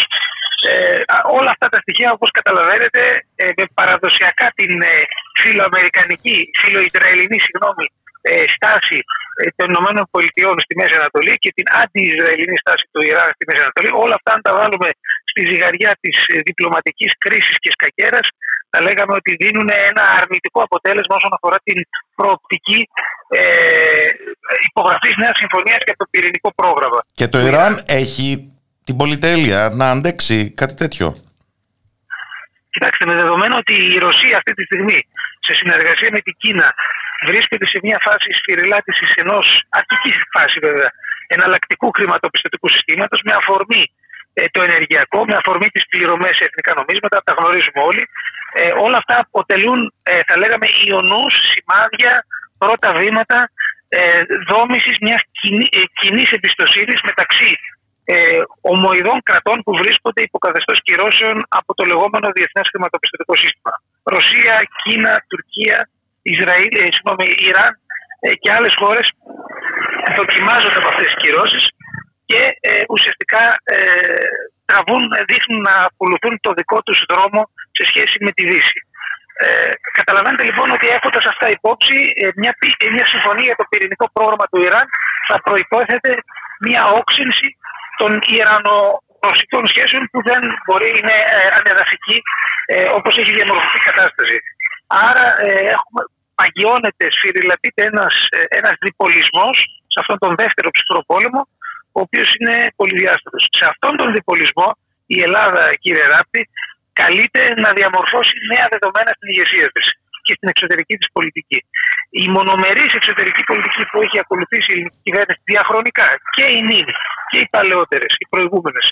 [0.70, 1.00] Ε,
[1.40, 3.02] όλα αυτά τα στοιχεία, όπως καταλαβαίνετε,
[3.42, 4.94] ε, με παραδοσιακά την ε,
[5.42, 7.86] φιλοαμερικανική, φιλοϊσραηλινή, συγγνώμη,
[8.30, 9.00] ε, στάση
[9.40, 13.62] ε, των Ηνωμένων Πολιτειών στη Μέση Ανατολή και την αντι-Ισραηλινή στάση του Ιράν στη Μέση
[13.66, 14.90] Ανατολή, όλα αυτά αν τα βάλουμε
[15.32, 18.26] στη ζυγαριά της ε, διπλωματικής κρίσης και σκακέρας,
[18.72, 21.78] θα λέγαμε ότι δίνουν ένα αρνητικό αποτέλεσμα όσον αφορά την
[22.20, 22.80] προοπτική
[23.40, 23.42] ε,
[24.70, 27.00] υπογραφής νέας συμφωνίας και το πυρηνικό πρόγραμμα.
[27.20, 28.28] Και το Ιράν έχει
[28.88, 31.08] την πολυτέλεια να αντέξει κάτι τέτοιο.
[32.74, 35.00] Κοιτάξτε, με δεδομένο ότι η Ρωσία αυτή τη στιγμή
[35.48, 36.68] σε συνεργασία με την Κίνα
[37.30, 39.46] βρίσκεται σε μια φάση σφυριλάτησης ενός
[39.80, 40.92] αρχικής φάσης βέβαια
[41.36, 43.84] εναλλακτικού χρηματοπιστωτικού συστήματος με αφορμή
[44.34, 48.04] ε, το ενεργειακό, με αφορμή τις πληρωμές σε εθνικά νομίσματα, τα γνωρίζουμε όλοι.
[48.60, 52.14] Ε, όλα αυτά αποτελούν, ε, θα λέγαμε, ιονούς, σημάδια,
[52.62, 53.40] πρώτα βήματα
[54.00, 55.22] ε, δόμησης μιας
[56.00, 57.50] κοινή ε, εμπιστοσύνης μεταξύ
[58.06, 63.74] ε, ομοειδών κρατών που βρίσκονται υπό καθεστώς κυρώσεων από το λεγόμενο διεθνές χρηματοπιστωτικό σύστημα.
[64.14, 65.78] Ρωσία, Κίνα, Τουρκία,
[66.22, 67.74] Ισραήλ, ε, συγγνώμη, Ιράν
[68.26, 69.06] ε, και άλλες χώρες
[70.20, 71.64] δοκιμάζονται από αυτές τις κυρώσεις
[72.30, 73.44] και ε, ουσιαστικά
[73.76, 73.78] ε,
[74.66, 77.42] τραβούν, δείχνουν να ακολουθούν το δικό τους δρόμο
[77.78, 78.80] σε σχέση με τη Δύση.
[79.46, 82.54] Ε, καταλαβαίνετε λοιπόν ότι έχοντας αυτά υπόψη, ε, μια,
[82.96, 84.88] μια συμφωνία για το πυρηνικό πρόγραμμα του Ιράν
[85.28, 86.12] θα προπόθεται
[86.68, 87.48] μια όξυνση
[88.04, 92.18] των Ιρανο-Ρωσικών σχέσεων που δεν μπορεί, είναι ε, ανεδαφική
[92.74, 94.38] ε, όπως έχει διαμορφωθεί η κατάσταση.
[95.08, 96.02] Άρα ε, έχουμε,
[96.40, 99.56] παγιώνεται, σφυριλατείται ένας, ε, ένας διπολισμός
[99.94, 101.42] σε αυτόν τον δεύτερο ψυχρό πόλεμο
[101.98, 103.44] ο οποίος είναι πολυδιάστατος.
[103.60, 104.68] Σε αυτόν τον διπολισμό
[105.16, 106.42] η Ελλάδα, κύριε Ράπτη,
[107.02, 109.86] καλείται να διαμορφώσει νέα δεδομένα στην ηγεσία της
[110.26, 111.60] και στην εξωτερική της πολιτική.
[112.24, 116.96] Η μονομερής εξωτερική πολιτική που έχει ακολουθήσει η ελληνική κυβέρνηση διαχρονικά και οι νύμοι
[117.30, 118.86] και οι παλαιότερες, οι προηγούμενες,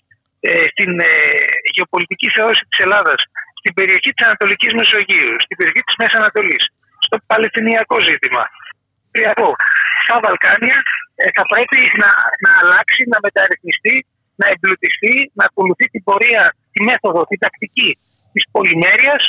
[0.47, 1.13] ε, στην ε,
[1.75, 3.19] γεωπολιτική θεώρηση της Ελλάδας,
[3.59, 6.63] στην περιοχή της Ανατολικής Μεσογείου, στην περιοχή της Μέσης Ανατολής,
[7.05, 8.43] στο Παλαιστινιακό ζήτημα,
[10.03, 10.77] στα Βαλκάνια,
[11.21, 12.09] ε, θα πρέπει να,
[12.43, 13.95] να αλλάξει, να μεταρρυθμιστεί,
[14.39, 17.89] να εμπλουτιστεί, να ακολουθεί την πορεία, τη μέθοδο, την τακτική
[18.33, 19.21] της πολυμέρειας.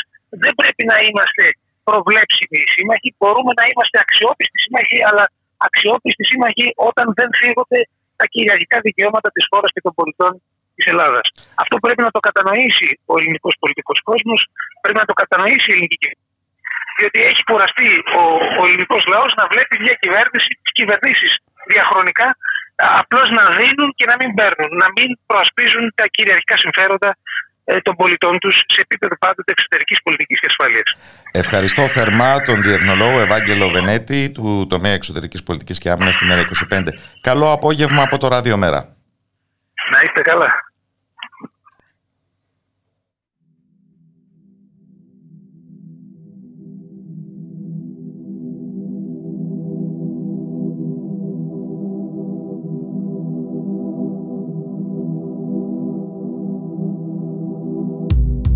[0.42, 1.44] Δεν πρέπει να είμαστε
[1.88, 3.08] προβλέψιμοι σύμμαχοι.
[3.18, 5.24] Μπορούμε να είμαστε αξιόπιστοι σύμμαχοι, αλλά
[5.68, 7.80] αξιόπιστοι σύμμαχοι όταν δεν φύγονται
[8.20, 10.32] τα κυριαρχικά δικαιώματα της χώρας και των πολιτών
[10.76, 11.26] της Ελλάδας.
[11.62, 14.40] Αυτό πρέπει να το κατανοήσει ο ελληνικός πολιτικός κόσμος,
[14.82, 16.30] πρέπει να το κατανοήσει η ελληνική κοινωνία.
[16.98, 17.88] Διότι έχει κουραστεί
[18.20, 18.22] ο,
[18.60, 21.32] ο ελληνικός λαός να βλέπει μια κυβέρνηση, τις κυβερνήσεις
[21.72, 22.28] διαχρονικά
[23.02, 27.16] απλώς να δίνουν και να μην παίρνουν, να μην προασπίζουν τα κυριαρχικά συμφέροντα ε,
[27.82, 30.96] των πολιτών τους σε επίπεδο πάντοτε εξωτερικής πολιτικής και ασφαλείας.
[31.32, 36.88] Ευχαριστώ θερμά τον Διεθνολόγο Ευάγγελο Βενέτη του τομέα εξωτερικής πολιτικής και άμυνας του ΜΕΡΑ 25.
[37.20, 38.96] Καλό απόγευμα από το Ράδιο Μέρα.
[39.92, 40.71] Να είστε καλά.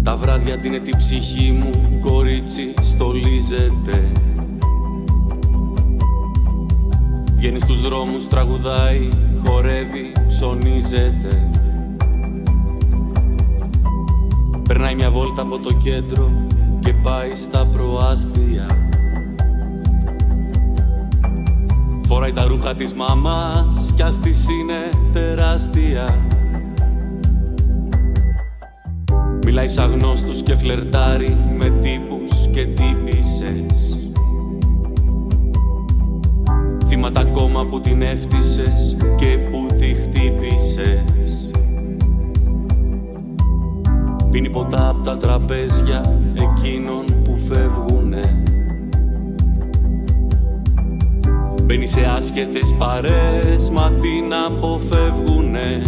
[0.06, 4.12] Τα βράδια την τη ψυχή μου κορίτσι στολίζεται.
[7.34, 9.08] Βγαίνει στους δρόμους, τραγουδάει,
[9.44, 11.50] χορεύει, ψωνίζεται.
[14.68, 16.30] Περνάει μια βόλτα από το κέντρο
[16.80, 18.66] και πάει στα προάστια.
[22.06, 26.18] Φοράει τα ρούχα της μαμάς κι ας της είναι τεράστια
[29.48, 34.10] Μιλάει σαν γνώστος και φλερτάρει με τύπους και τύπησες.
[36.86, 41.50] Θύματα ακόμα που την έφτισες και που τη χτύπησες.
[44.30, 48.42] Πίνει ποτά από τα τραπέζια εκείνων που φεύγουνε.
[51.62, 55.82] Μπαίνει σε άσχετες παρές μα την αποφεύγουνε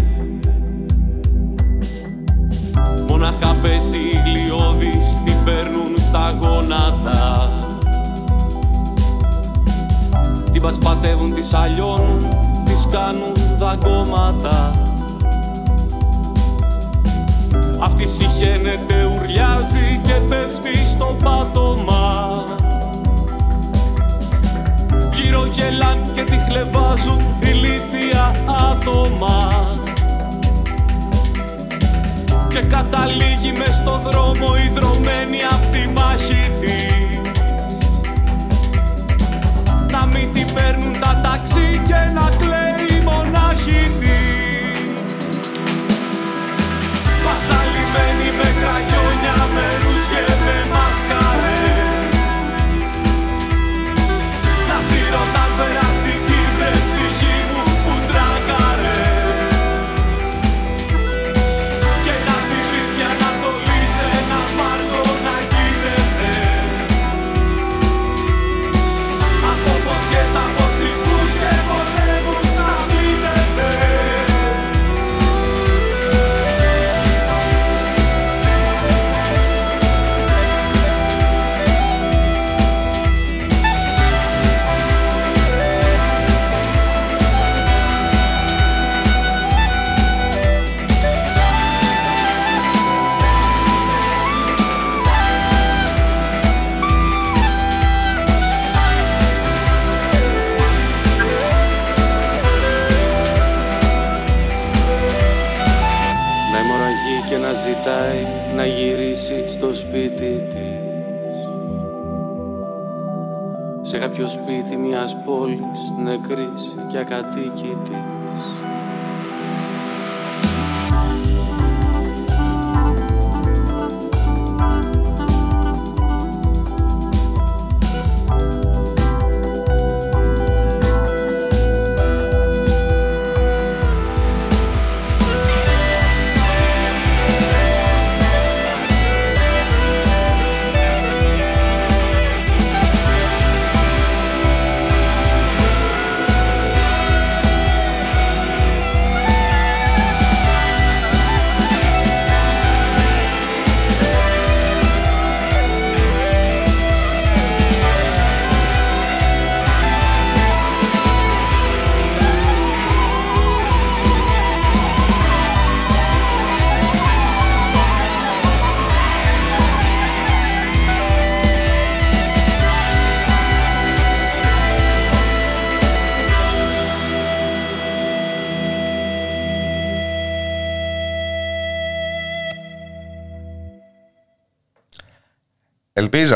[3.20, 7.44] Μονάχα πέσει γλιώδης την παίρνουν στα γόνατα.
[10.52, 12.28] Την πασπατεύουν, τις αλλιώνουν,
[12.64, 14.82] τις κάνουν δαγκώματα.
[17.78, 22.44] Αυτή συχαίνεται, ουρλιάζει και πέφτει στο πάτωμα.
[25.12, 28.34] Γύρω γελάν και τη χλεβάζουν ηλίθια
[28.70, 29.76] άτομα
[32.48, 37.20] και καταλήγει μες στο δρόμο ιδρωμένη απ' τη μάχη της.
[39.90, 44.90] Να μην την παίρνουν τα ταξί και να κλαίει μονάχη της.
[47.24, 52.12] Πασαλιμένη με κραγιόνια, με ρούσκε, με μασκαρές
[54.68, 55.50] Να τη ρωτάν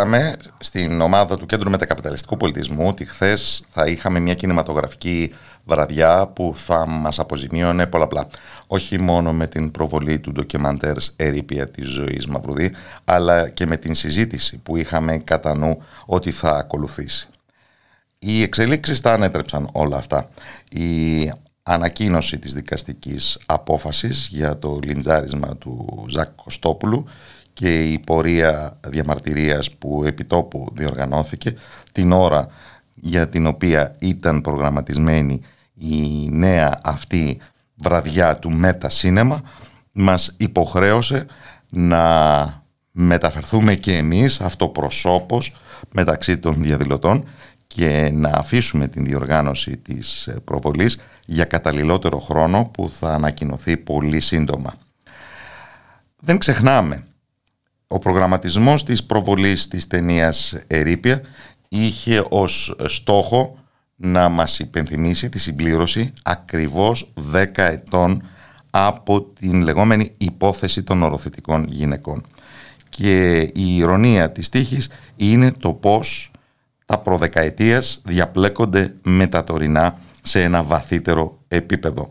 [0.03, 5.33] Ελπίζαμε στην ομάδα του Κέντρου Μετακαπιταλιστικού Πολιτισμού ότι χθες θα είχαμε μια κινηματογραφική
[5.65, 8.27] βραδιά που θα μας αποζημίωνε πολλαπλά.
[8.67, 13.95] Όχι μόνο με την προβολή του ντοκιμαντέρ «Ερήπια της ζωής Μαυρουδή», αλλά και με την
[13.95, 17.29] συζήτηση που είχαμε κατά νου ότι θα ακολουθήσει.
[18.19, 20.29] Οι εξελίξεις τα ανέτρεψαν όλα αυτά.
[20.71, 27.07] Η ανακοίνωση της δικαστικής απόφασης για το λιντζάρισμα του Ζακ Κωστόπουλου
[27.53, 31.55] και η πορεία διαμαρτυρίας που επιτόπου διοργανώθηκε
[31.93, 32.47] την ώρα
[32.95, 35.41] για την οποία ήταν προγραμματισμένη
[35.75, 37.41] η νέα αυτή
[37.75, 39.43] βραδιά του Μέτα Σίνεμα
[39.93, 41.27] μας υποχρέωσε
[41.69, 45.55] να μεταφερθούμε και εμείς αυτοπροσώπως
[45.93, 47.25] μεταξύ των διαδηλωτών
[47.67, 54.75] και να αφήσουμε την διοργάνωση της προβολής για καταλληλότερο χρόνο που θα ανακοινωθεί πολύ σύντομα.
[56.21, 57.07] Δεν ξεχνάμε
[57.93, 61.21] ο προγραμματισμός της προβολής της ταινίας «Ερήπια»
[61.69, 63.59] είχε ως στόχο
[63.97, 68.23] να μας υπενθυμίσει τη συμπλήρωση ακριβώς 10 ετών
[68.71, 72.27] από την λεγόμενη υπόθεση των οροθετικών γυναικών.
[72.89, 76.31] Και η ηρωνία της τύχης είναι το πώς
[76.87, 82.11] τα προδεκαετίας διαπλέκονται με τα τωρινά σε ένα βαθύτερο επίπεδο.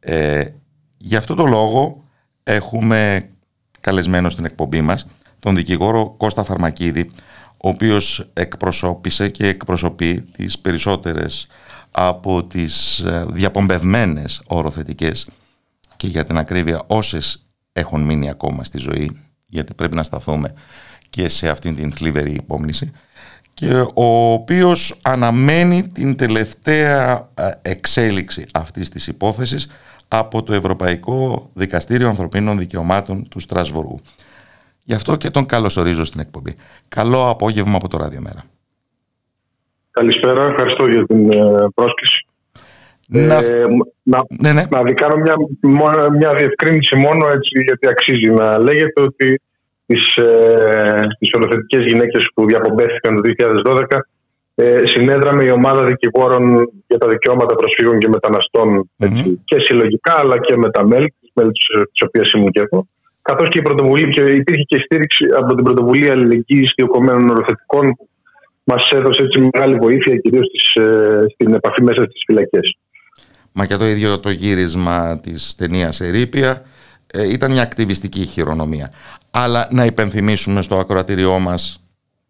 [0.00, 0.44] Ε,
[0.96, 2.04] γι' αυτό το λόγο
[2.42, 3.28] έχουμε
[3.84, 5.06] καλεσμένο στην εκπομπή μας,
[5.40, 7.10] τον δικηγόρο Κώστα Φαρμακίδη,
[7.56, 11.46] ο οποίος εκπροσώπησε και εκπροσωπεί τις περισσότερες
[11.90, 15.28] από τις ε, διαπομπευμένες οροθετικές.
[15.96, 20.54] Και για την ακρίβεια όσες έχουν μείνει ακόμα στη ζωή, γιατί πρέπει να σταθούμε
[21.10, 22.90] και σε αυτήν την θλιβερή υπόμνηση,
[23.54, 29.66] και ο οποίος αναμένει την τελευταία ε, εξέλιξη αυτής της υπόθεσης
[30.18, 34.00] από το Ευρωπαϊκό Δικαστήριο Ανθρωπίνων Δικαιωμάτων του Στρασβουργού.
[34.84, 36.54] Γι' αυτό και τον καλωσορίζω στην εκπομπή.
[36.88, 38.42] Καλό απόγευμα από το Ραδιομέρα.
[39.90, 42.26] Καλησπέρα, ευχαριστώ για την ε, πρόσκληση.
[43.06, 43.66] Να, ε,
[44.02, 44.64] να, ναι, ναι.
[44.70, 45.34] να κάνω μια,
[46.10, 49.40] μια διευκρίνηση μόνο έτσι γιατί αξίζει να λέγεται ότι
[49.86, 53.98] τις, ε, τις ολοθετικές γυναίκες που διαπομπέθηκαν το 2012
[54.54, 58.90] ε, συνέδραμε η ομάδα δικηγόρων για τα δικαιώματα προσφύγων και μεταναστων
[59.44, 61.50] και συλλογικά αλλά και με τα μέλη, μέλη
[61.92, 62.86] της οποίας ήμουν και εγώ.
[63.22, 68.08] Καθώς και, η πρωτοβουλία, και υπήρχε και στήριξη από την πρωτοβουλία αλληλεγγύης διοκομμένων οροθετικών που
[68.64, 72.78] μας έδωσε έτσι μεγάλη βοήθεια κυρίως ε, στην επαφή μέσα στις φυλακές.
[73.52, 76.62] Μα και το ίδιο το γύρισμα της ταινίας Ερήπια
[77.06, 78.92] ε, ήταν μια ακτιβιστική χειρονομία.
[79.30, 81.84] Αλλά να υπενθυμίσουμε στο ακροατήριό μας,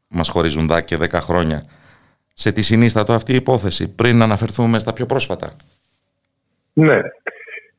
[0.08, 1.60] μας χωρίζουν δά και 10 χρόνια,
[2.34, 5.56] σε τι συνίστατο αυτή η υπόθεση πριν να αναφερθούμε στα πιο πρόσφατα;
[6.72, 7.00] Ναι.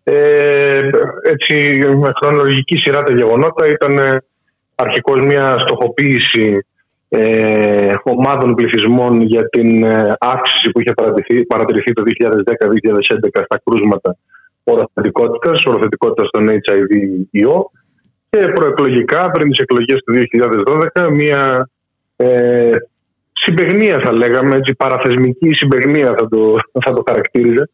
[0.04, 0.90] Ε,
[1.24, 4.24] έτσι με χρονολογική σειρά τα γεγονότα ήταν ε,
[4.76, 6.66] αρχικώς μια στοχοποίηση
[7.10, 14.18] ε, ομάδων πληθυσμών για την ε, αύξηση που είχε παρατηρηθεί, παρατηρηθεί το 2010-2011 στα κρούσματα
[14.64, 17.72] οροθετικότητας, οροθετικότητας των HIV-ιό
[18.30, 20.14] και προεκλογικά πριν τις εκλογές του
[20.94, 21.70] 2012 μια
[22.16, 22.76] ε,
[23.44, 27.70] συμπεγνία θα λέγαμε, έτσι, παραθεσμική συμπεγνία θα το, θα το χαρακτήριζε,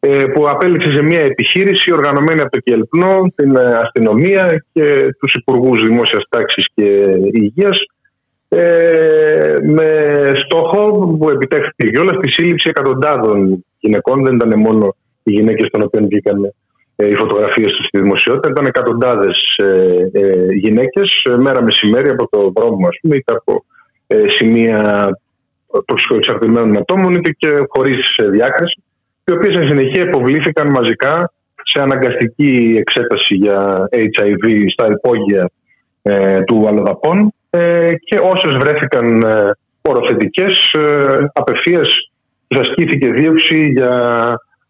[0.00, 5.34] ε, που απέληξε σε μια επιχείρηση οργανωμένη από το ΚΕΛΠΝΟ, την ε, αστυνομία και τους
[5.34, 6.84] υπουργούς δημόσιας τάξης και
[7.32, 7.78] υγείας
[8.48, 15.68] ε, με στόχο που επιτέχθηκε όλα στη σύλληψη εκατοντάδων γυναικών, δεν ήταν μόνο οι γυναίκες
[15.70, 16.54] των οποίων βγήκαν
[16.96, 18.48] οι φωτογραφίες του στη δημοσιότητα.
[18.48, 19.38] Ήταν εκατοντάδες
[20.62, 23.64] γυναίκες μέρα μεσημέρι από το δρόμο ας πούμε, είτε από
[24.28, 25.08] σημεία
[26.16, 28.82] εξαρτημένων ατόμων είτε και χωρίς διάκριση
[29.24, 31.32] οι οποίες εν συνεχεία υποβλήθηκαν μαζικά
[31.62, 35.50] σε αναγκαστική εξέταση για HIV στα υπόγεια
[36.02, 39.50] ε, του αλλοδαπών ε, και όσες βρέθηκαν ε,
[39.80, 41.90] οροθετικές ε, απευθείας
[42.48, 43.92] τους ασκήθηκε δίωξη για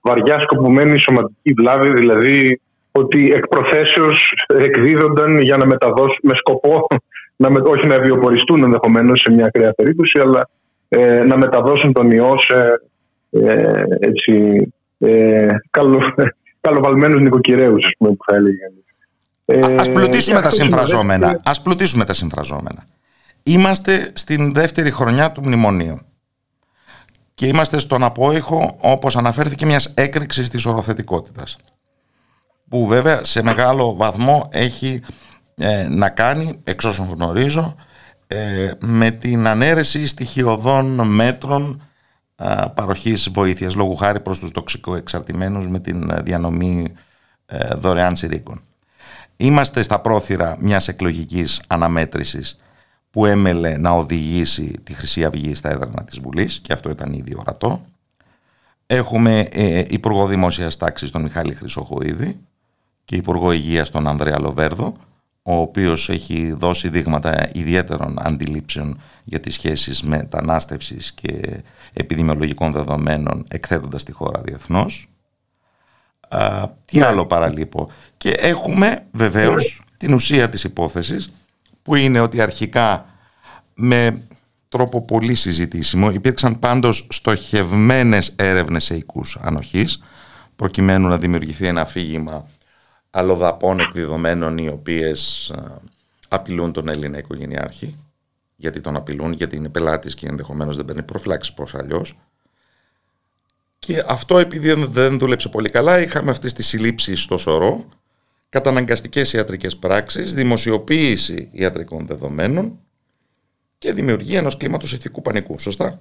[0.00, 2.60] βαριά σκοπουμένη σωματική βλάβη δηλαδή
[2.92, 6.86] ότι εκ προθέσεως εκδίδονταν για να μεταδώσουν με σκοπό
[7.36, 10.48] να με, όχι να βιοποριστούν ενδεχομένως σε μια ακραία περίπτωση αλλά
[10.88, 12.80] ε, να μεταδώσουν τον ιό σε
[13.30, 14.66] ε, έτσι,
[14.98, 16.00] ε, καλο,
[16.60, 18.70] καλοβαλμένους νοικοκυρέους που θα έλεγε
[19.46, 21.40] ε, Ας πλουτίσουμε τα συμφραζόμενα.
[21.44, 22.84] Ας πλουτίσουμε τα συμφραζόμενα.
[23.42, 26.00] Είμαστε στην δεύτερη χρονιά του μνημονίου
[27.34, 31.58] και είμαστε στον απόϊχο όπως αναφέρθηκε μιας έκρηξης της οροθετικότητας
[32.68, 35.02] που βέβαια σε μεγάλο βαθμό έχει
[35.56, 37.74] ε, να κάνει, εξ όσων γνωρίζω,
[38.26, 41.80] ε, με την ανέρεση στοιχειωδών μέτρων
[42.74, 46.94] παροχής βοήθειας λόγου χάρη προς τους τοξικοεξαρτημένους με την διανομή
[47.46, 48.60] ε, δωρεάν συρρήκων.
[49.36, 52.56] Είμαστε στα πρόθυρα μιας εκλογικής αναμέτρησης
[53.10, 57.36] που έμελε να οδηγήσει τη Χρυσή Αυγή στα έδρανα της Βουλής και αυτό ήταν ήδη
[57.38, 57.84] ορατό.
[58.86, 62.38] Έχουμε ε, Υπουργό Δημόσιας Τάξης τον Μιχάλη Χρυσοχοίδη
[63.04, 64.96] και Υπουργό Υγείας τον Ανδρέα Λοβέρδο,
[65.48, 74.04] ο οποίος έχει δώσει δείγματα ιδιαίτερων αντιλήψεων για τις σχέσεις μετανάστευσης και επιδημιολογικών δεδομένων εκθέτοντας
[74.04, 75.08] τη χώρα διεθνώς.
[76.28, 77.06] Α, τι ναι.
[77.06, 77.90] άλλο παραλείπω.
[78.16, 81.28] Και έχουμε βεβαίως την ουσία της υπόθεσης
[81.82, 83.06] που είναι ότι αρχικά
[83.74, 84.22] με
[84.68, 90.02] τρόπο πολύ συζητήσιμο υπήρξαν πάντως στοχευμένες έρευνες σε οίκους ανοχής
[90.56, 92.46] προκειμένου να δημιουργηθεί ένα αφήγημα
[93.16, 95.52] αλλοδαπών εκδεδομένων οι οποίες
[96.28, 97.96] απειλούν τον Έλληνα οικογενειάρχη
[98.56, 102.16] γιατί τον απειλούν, γιατί είναι πελάτης και ενδεχομένως δεν παίρνει προφυλάξεις πώς αλλιώς
[103.78, 107.84] και αυτό επειδή δεν δούλεψε πολύ καλά, είχαμε αυτές τις συλλήψεις στο σωρό,
[108.48, 112.78] καταναγκαστικές ιατρικές πράξεις, δημοσιοποίηση ιατρικών δεδομένων
[113.78, 115.58] και δημιουργία ενός κλίματος ηθικού πανικού.
[115.58, 116.00] Σωστά;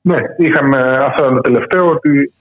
[0.00, 2.32] Ναι, είχαμε αυτό το τελευταίο ότι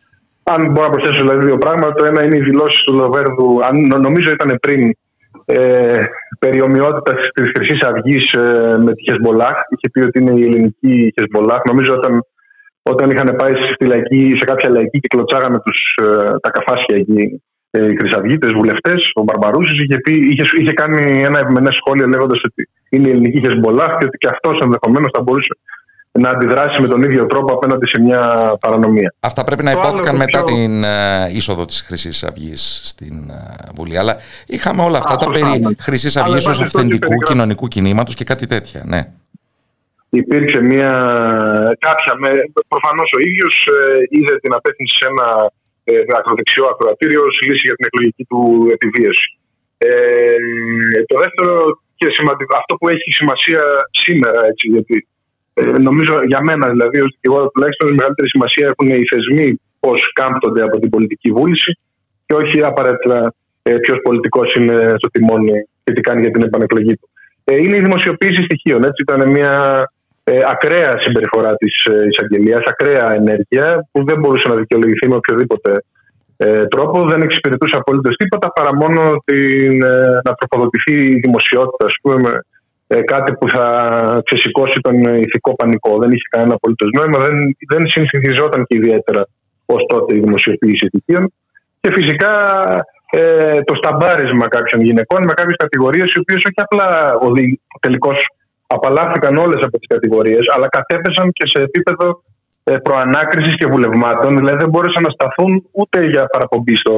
[0.54, 4.02] αν μπορώ να προσθέσω δηλαδή δύο πράγματα, το ένα είναι οι δηλώσεις του Λοβέρδου, αν
[4.02, 4.96] νομίζω ήταν πριν
[5.46, 6.04] ε,
[6.40, 9.56] περί ομοιότητας της Χρυσής Αυγής ε, με τη Χεσμολάχ.
[9.70, 11.60] Είχε πει ότι είναι η ελληνική Χεσμολάχ.
[11.72, 12.22] Νομίζω όταν
[12.90, 17.44] όταν είχαν πάει στη λαϊκή, σε κάποια λαϊκή και κλωτσάγανε τους, ε, τα καφάσια εκεί
[17.72, 19.98] ε, οι Χρυσαυγίτες, βουλευτές, ο Μπαρμπαρούσης, είχε,
[20.32, 24.30] είχε, είχε κάνει ένα ευμενέ σχόλιο λέγοντας ότι είναι η ελληνική Χεσμολάχ και ότι και
[24.32, 25.54] αυτός ενδεχομένως θα μπορούσε
[26.20, 29.14] να αντιδράσει με τον ίδιο τρόπο απέναντι σε μια παρανομία.
[29.20, 33.98] Αυτά πρέπει να υπόθηκαν μετά την uh, είσοδο της Χρυσής Αυγής στην uh, Βουλή.
[33.98, 35.70] Αλλά είχαμε όλα αυτά Α, τα περί ναι.
[35.80, 38.82] Χρυσή Αυγής ως αυθεντικού κοινωνικού κινήματος και κάτι τέτοια.
[38.86, 39.08] Ναι
[40.10, 40.92] υπήρξε μια
[41.80, 42.30] κάποια, με,
[42.68, 45.28] προφανώς ο ίδιος ε, είδε την απέθυνση σε ένα
[45.84, 48.42] ε, ακροδεξιό ακροατήριο ως λύση για την εκλογική του
[48.76, 49.28] επιβίωση.
[49.78, 50.36] Ε,
[51.12, 51.54] το δεύτερο
[51.96, 53.64] και σημαντικό, αυτό που έχει σημασία
[54.04, 55.15] σήμερα, έτσι, γιατί ε,
[55.80, 60.62] νομίζω για μένα δηλαδή ως δικηγόρο τουλάχιστον η μεγαλύτερη σημασία έχουν οι θεσμοί πώς κάμπτονται
[60.62, 61.78] από την πολιτική βούληση
[62.26, 63.34] και όχι απαραίτητα
[63.64, 67.10] ε, ποιος πολιτικός είναι στο τιμόνι και τι κάνει για την επανεκλογή του.
[67.44, 68.84] Ε, είναι η δημοσιοποίηση στοιχείων.
[68.84, 69.54] Έτσι, ήταν μια
[70.24, 75.84] ε, ακραία συμπεριφορά της ε, εισαγγελίας, ακραία ενέργεια που δεν μπορούσε να δικαιολογηθεί με οποιοδήποτε
[76.38, 77.06] ε, τρόπο.
[77.10, 82.40] Δεν εξυπηρετούσε απολύτως τίποτα παρά μόνο την, ε, να τροφοδοτηθεί η δημοσιότητα, ας πούμε,
[82.88, 83.66] ε, κάτι που θα
[84.26, 85.98] ξεσηκώσει τον ηθικό πανικό.
[85.98, 87.36] Δεν είχε κανένα απολύτως νόημα, δεν,
[87.68, 89.28] δεν συνηθιζόταν και ιδιαίτερα
[89.66, 91.34] ως τότε η δημοσιοποίηση στοιχείων.
[91.82, 92.34] Και φυσικά
[93.12, 97.18] ε, το σταμπάρισμα κάποιων γυναικών με κάποιες κατηγορίες, οι οποίες όχι απλά
[97.80, 98.28] τελικώς
[98.68, 102.24] απαλλάχθηκαν όλες από τις κατηγορίες, αλλά κατέθεσαν και σε επίπεδο
[102.64, 104.38] ε, προανάκρισης και βουλευμάτων.
[104.38, 106.96] Δηλαδή δεν μπόρεσαν να σταθούν ούτε για παραπομπή στο,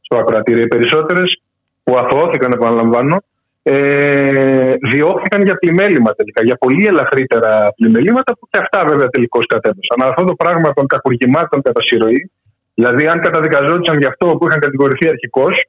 [0.00, 0.62] στο ακροατήριο.
[0.62, 1.42] Οι περισσότερες
[1.84, 3.16] που αθωώθηκαν, επαναλαμβάνω,
[3.62, 6.44] ε, διώχθηκαν για πλημέλημα τελικά.
[6.44, 9.96] Για πολύ ελαφρύτερα πλημελήματα που και αυτά βέβαια τελικώς κατέθεσαν.
[10.02, 12.30] Αλλά αυτό το πράγμα των κακουργημάτων κατά συρροή,
[12.74, 15.64] δηλαδή αν καταδικαζόντουσαν για αυτό που είχαν κατηγορηθεί αρχικώς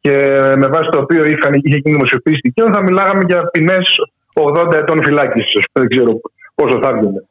[0.00, 0.12] και
[0.56, 3.90] με βάση το οποίο είχαν, είχε γίνει δημοσιοποίηση δικαίων, θα μιλάγαμε για ποινές
[4.34, 5.64] 80 ετών φυλάκισης.
[5.72, 6.20] Δεν ξέρω
[6.54, 7.26] πόσο θα βγουν.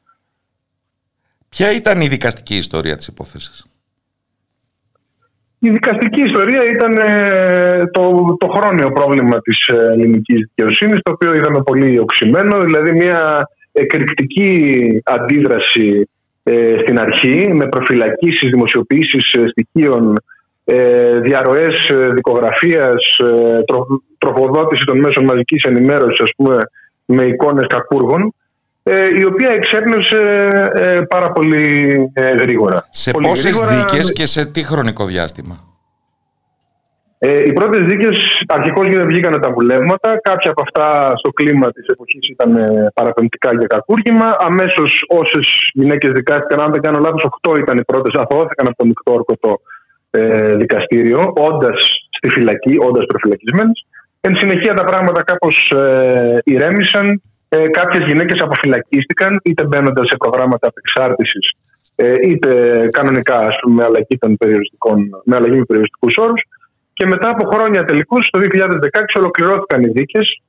[1.49, 3.65] Ποια ήταν η δικαστική ιστορία της υπόθεσης;
[5.63, 11.33] Η δικαστική ιστορία ήταν ε, το, το χρόνιο πρόβλημα της ε, ελληνικής δικαιοσύνης, το οποίο
[11.33, 16.09] είδαμε πολύ οξυμένο, δηλαδή μια εκρηκτική αντίδραση
[16.43, 20.15] ε, στην αρχή, με προφυλακίσεις, δημοσιοποιήσεις στοιχείων
[20.63, 23.63] ε, διαρροές ε, δικογραφίας, ε,
[24.17, 26.57] τροφοδότηση των μέσων μαζικής ενημέρωσης ας πούμε,
[27.05, 28.33] με εικόνες κακούργων
[28.83, 32.87] ε, η οποία εξέπνευσε ε, πάρα πολύ γρήγορα.
[32.89, 35.59] Σε πολύ πόσες γρήγορα, δίκες και σε τι χρονικό διάστημα;
[37.17, 40.19] Ε, οι πρώτες δίκες αρχικώς βγήκαν τα βουλεύματα.
[40.21, 42.57] Κάποια από αυτά στο κλίμα της εποχής ήταν
[42.93, 44.35] παραπεμπτικά για κακούργημα.
[44.39, 48.85] Αμέσως όσες γυναίκες δικάστηκαν, αν δεν κάνω λάθος, 8 ήταν οι πρώτες, αθωώθηκαν από το
[48.85, 49.59] μεικτό όρκωτο
[50.11, 51.83] ε, δικαστήριο, όντας
[52.17, 53.85] στη φυλακή, όντας προφυλακισμένες.
[54.21, 57.21] Εν συνεχεία τα πράγματα κάπως ε, ηρέμησαν.
[57.53, 61.53] Ε, Κάποιες γυναίκες αποφυλακίστηκαν, είτε μπαίνοντας σε προγράμματα απεξάρτησης,
[61.95, 62.49] ε, είτε
[62.91, 64.37] κανονικά ας πούμε, με αλλαγή, των
[65.23, 66.41] με αλλαγή με περιοριστικούς όρους.
[66.93, 70.41] Και μετά από χρόνια τελικώ, το 2016 ολοκληρώθηκαν οι δίκες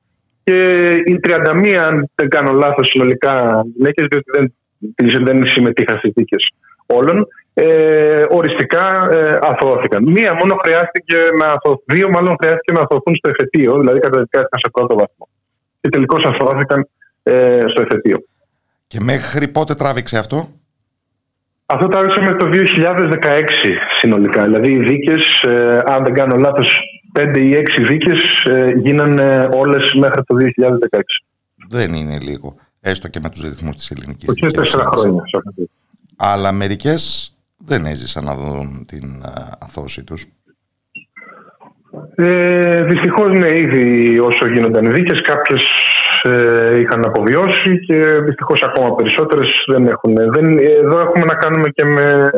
[0.43, 0.57] και
[1.05, 4.53] οι 31, αν δεν κάνω λάθος, συνολικά γυναίκες, διότι δεν,
[5.23, 6.53] δεν συμμετείχαν στις δίκες
[6.85, 10.03] όλων, ε, οριστικά ε, αθώθηκαν.
[10.03, 14.69] Μία μόνο χρειάστηκε να αθωθούν, δύο μάλλον χρειάστηκε να αθωθούν στο εφετείο, δηλαδή καταδικάστηκαν σε
[14.71, 15.27] πρώτο βαθμό.
[15.83, 16.87] Και τελικώς αθώθηκαν
[17.23, 18.17] ε, στο εφετείο.
[18.87, 20.49] Και μέχρι πότε τράβηξε αυτό;
[21.65, 23.43] Αυτό τράβηξε μέχρι το 2016
[23.99, 24.43] συνολικά.
[24.43, 26.71] Δηλαδή οι δίκες, ε, αν δεν κάνω λάθος,
[27.13, 30.99] 5 ή 6 δίκες ε, γίνανε όλες μέχρι το 2016.
[31.69, 32.55] Δεν είναι λίγο.
[32.81, 34.27] Έστω και με τους ρυθμούς της ελληνικής.
[34.29, 35.23] Όχι, τέσσερα χρόνια.
[36.15, 39.23] Αλλά μερικές δεν έζησαν να δουν την
[39.59, 40.25] αθώση τους.
[42.15, 45.63] Ε, Δυστυχώς ναι, ήδη όσο γίνονταν οι δίκες κάποιες
[46.23, 50.13] ε, είχαν αποβιώσει και δυστυχώς ακόμα περισσότερες δεν έχουν.
[50.13, 52.29] Δεν, εδώ έχουμε να κάνουμε και με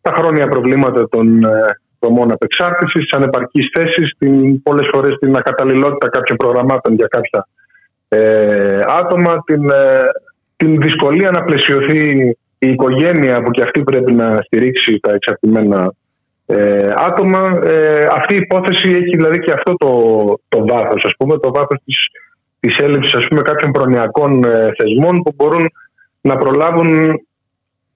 [0.00, 1.50] τα χρόνια προβλήματα των ε,
[1.98, 4.16] δομών απεξάρτησης, τις ανεπαρκείς θέσεις,
[4.62, 7.46] πολλές φορές την ακαταλληλότητα κάποιων προγραμμάτων για κάποια
[8.08, 9.98] ε, άτομα, την, ε,
[10.56, 12.28] την δυσκολία να πλαισιωθεί
[12.58, 15.92] η οικογένεια που και αυτή πρέπει να στηρίξει τα εξαρτημένα
[16.52, 17.60] ε, άτομα.
[17.64, 19.90] Ε, αυτή η υπόθεση έχει δηλαδή και αυτό το,
[20.48, 21.96] το βάθος, ας πούμε, το βάθος της,
[22.60, 25.70] της έλλειψης ας πούμε, κάποιων προνοιακών ε, θεσμών που μπορούν
[26.20, 27.20] να προλάβουν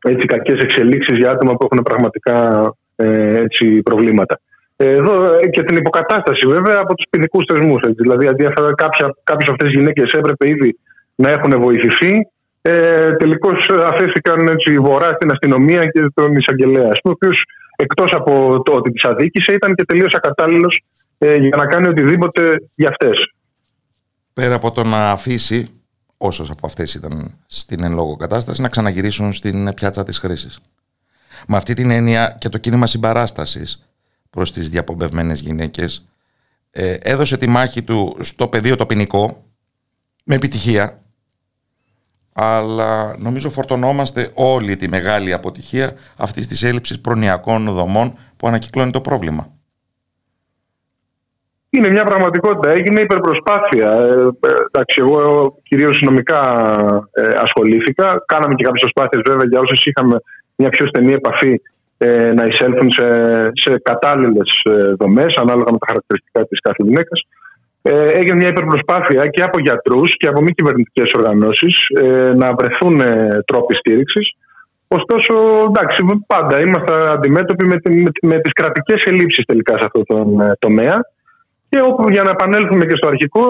[0.03, 2.37] έτσι, κακές εξελίξεις για άτομα που έχουν πραγματικά
[2.97, 4.41] ε, έτσι, προβλήματα.
[4.77, 7.83] Εδώ ε, και την υποκατάσταση βέβαια από τους ποινικούς θεσμούς.
[7.97, 10.79] Δηλαδή αντί κάποιες αυτές τις γυναίκες έπρεπε ήδη
[11.15, 12.29] να έχουν βοηθηθεί
[12.69, 17.45] ε, τελικώς αφέθηκαν έτσι, βορρά στην αστυνομία και τον εισαγγελέα, ο οποίος
[17.77, 20.83] εκτός από το ότι τις αδίκησε, ήταν και τελείως ακατάλληλος
[21.19, 23.33] ε, για να κάνει οτιδήποτε για αυτές.
[24.33, 25.69] Πέρα από το να αφήσει
[26.17, 30.61] όσες από αυτές ήταν στην εν λόγω κατάσταση να ξαναγυρίσουν στην πιάτσα της χρήσης.
[31.47, 33.79] Με αυτή την έννοια και το κίνημα συμπαράστασης
[34.31, 36.09] προς τις διαπομπευμένες γυναίκες
[36.71, 39.45] ε, έδωσε τη μάχη του στο πεδίο το ποινικό
[40.25, 41.03] με επιτυχία
[42.39, 49.01] αλλά νομίζω φορτωνόμαστε όλη τη μεγάλη αποτυχία αυτής της έλλειψης προνοιακών δομών που ανακυκλώνει το
[49.01, 49.51] πρόβλημα.
[51.71, 52.71] Είναι μια πραγματικότητα.
[52.71, 53.91] Έγινε υπερπροσπάθεια.
[53.91, 55.21] Ε, ε εντάξει, εγώ
[55.63, 56.43] κυρίως νομικά
[57.13, 58.23] ε, ασχολήθηκα.
[58.27, 60.17] Κάναμε και κάποιες προσπάθειες βέβαια για όσου είχαμε
[60.57, 61.61] μια πιο στενή επαφή
[61.99, 63.07] ε, να εισέλθουν σε,
[63.53, 64.51] σε κατάλληλες
[64.99, 67.56] δομές ανάλογα με τα χαρακτηριστικά της κάθε γυναίκας ε,
[67.93, 73.43] έγινε μια υπερπροσπάθεια και από γιατρούς και από μη κυβερνητικές οργανώσεις ε, να βρεθούν ε,
[73.47, 74.37] τρόποι στήριξης.
[74.89, 75.35] Ωστόσο,
[75.69, 80.53] εντάξει, πάντα είμαστε αντιμέτωποι με, με, με τις κρατικές ελλείψεις τελικά σε αυτό το ε,
[80.59, 81.01] τομέα.
[81.69, 83.43] Και όπου, για να επανέλθουμε και στο αρχικό,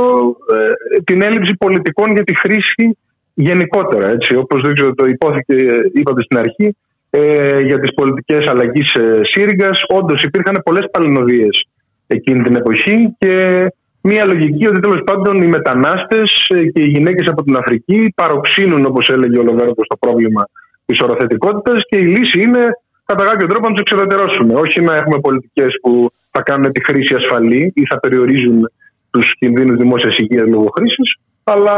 [0.56, 2.98] ε, την έλλειψη πολιτικών για τη χρήση
[3.34, 4.08] γενικότερα.
[4.08, 5.54] Έτσι, όπως δεν ξέρω, το υπόθηκε,
[5.92, 6.76] είπατε στην αρχή,
[7.10, 9.82] ε, για τις πολιτικές αλλαγής ε, Σύριγγας.
[9.88, 11.66] Όντως υπήρχαν πολλές παλινοδίες
[12.06, 13.66] εκείνη την εποχή και
[14.06, 18.86] μια λογική ότι τέλος πάντων οι μετανάστες ε, και οι γυναίκες από την Αφρική παροξύνουν,
[18.86, 20.48] όπως έλεγε ο Λοβέρντο, το πρόβλημα
[20.86, 22.62] της οροθετικότητας και η λύση είναι
[23.04, 24.54] κατά κάποιο τρόπο να τους εξοδετερώσουμε.
[24.54, 28.70] Όχι να έχουμε πολιτικές που θα κάνουν τη χρήση ασφαλή ή θα περιορίζουν
[29.10, 31.76] τους κινδύνους δημόσιας υγείας λόγω χρήσης, αλλά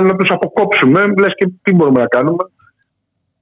[0.00, 1.00] να τους αποκόψουμε.
[1.20, 2.44] Λες και τι μπορούμε να κάνουμε.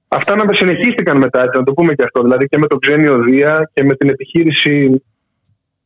[0.07, 2.21] Αυτά να συνεχίστηκαν μετά, να το πούμε και αυτό.
[2.21, 5.03] Δηλαδή και με το Ξένιο Δία και με την επιχείρηση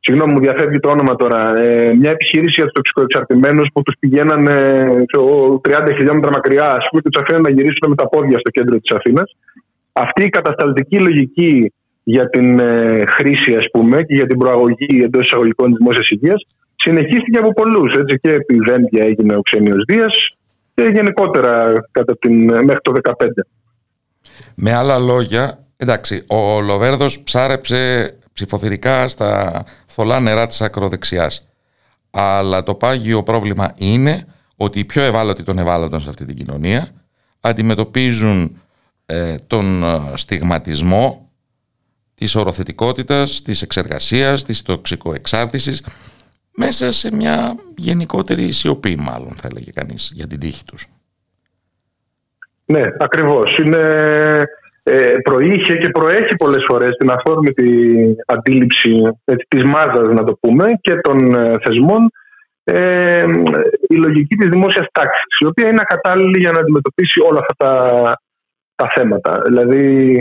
[0.08, 1.58] Συγγνώμη, μου διαφεύγει το όνομα τώρα.
[1.58, 4.56] Ε, μια επιχείρηση για τους τοξικοεξαρτημένους που τους πηγαίνανε
[5.62, 8.80] 30 χιλιόμετρα μακριά, ας πούμε, και τους αφήναν να γυρίσουν με τα πόδια στο κέντρο
[8.80, 9.36] της Αθήνας.
[9.92, 15.26] Αυτή η κατασταλτική λογική για την ε, χρήση, ας πούμε, και για την προαγωγή εντός
[15.26, 16.46] εισαγωγικών τη δημόσιας υγείας
[16.76, 17.92] συνεχίστηκε από πολλούς.
[18.22, 20.14] Και επί Βέντια έγινε ο Ξένιος Δίας
[20.74, 23.28] και γενικότερα κατά την, μέχρι το 2015.
[24.56, 31.48] Με άλλα λόγια, εντάξει, ο Λοβέρδος ψάρεψε ψηφοθυρικά στα θολά νερά της ακροδεξιάς.
[32.10, 36.88] Αλλά το πάγιο πρόβλημα είναι ότι οι πιο ευάλωτοι των ευάλωτων σε αυτή την κοινωνία
[37.40, 38.62] αντιμετωπίζουν
[39.06, 41.32] ε, τον ε, στιγματισμό
[42.16, 45.86] της οροθετικότητας, της εξεργασίας, της τοξικοεξάρτησης
[46.56, 50.88] μέσα σε μια γενικότερη σιωπή μάλλον θα έλεγε κανείς για την τύχη τους.
[52.66, 53.58] Ναι, ακριβώς.
[53.58, 54.44] Είναι, ε,
[55.24, 57.70] προείχε και προέχει πολλές φορές την αφόρμητη
[58.26, 62.12] αντίληψη έτσι, της μάζας να το πούμε και των ε, θεσμών
[62.64, 63.26] ε,
[63.88, 67.74] η λογική της δημόσιας τάξης η οποία είναι ακατάλληλη για να αντιμετωπίσει όλα αυτά τα,
[68.76, 69.42] τα θέματα.
[69.46, 70.16] Δηλαδή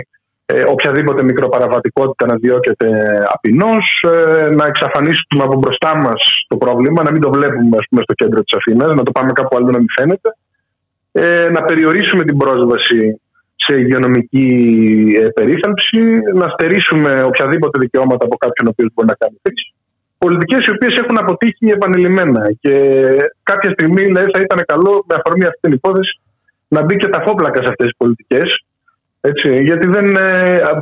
[0.47, 2.89] ε, οποιαδήποτε μικροπαραβατικότητα να διώκεται
[3.29, 8.03] απεινώς, ε, να εξαφανίσουμε από μπροστά μας το πρόβλημα, να μην το βλέπουμε ας πούμε,
[8.03, 10.37] στο κέντρο της Αθήνας, να το πάμε κάπου άλλο να μην φαίνεται,
[11.13, 13.21] ε, να περιορίσουμε την πρόσβαση
[13.57, 14.49] σε υγειονομική
[15.23, 16.01] ε, περίθαλψη,
[16.35, 19.67] να στερήσουμε οποιαδήποτε δικαιώματα από κάποιον ο οποίος μπορεί να κάνει χρήση.
[20.19, 22.75] Πολιτικές οι οποίες έχουν αποτύχει επανειλημμένα και
[23.43, 26.21] κάποια στιγμή λέει, θα ήταν καλό με αφορμή αυτή την υπόθεση
[26.69, 28.49] να μπει και τα φόπλακα σε αυτές τις πολιτικές
[29.31, 30.07] έτσι, γιατί δεν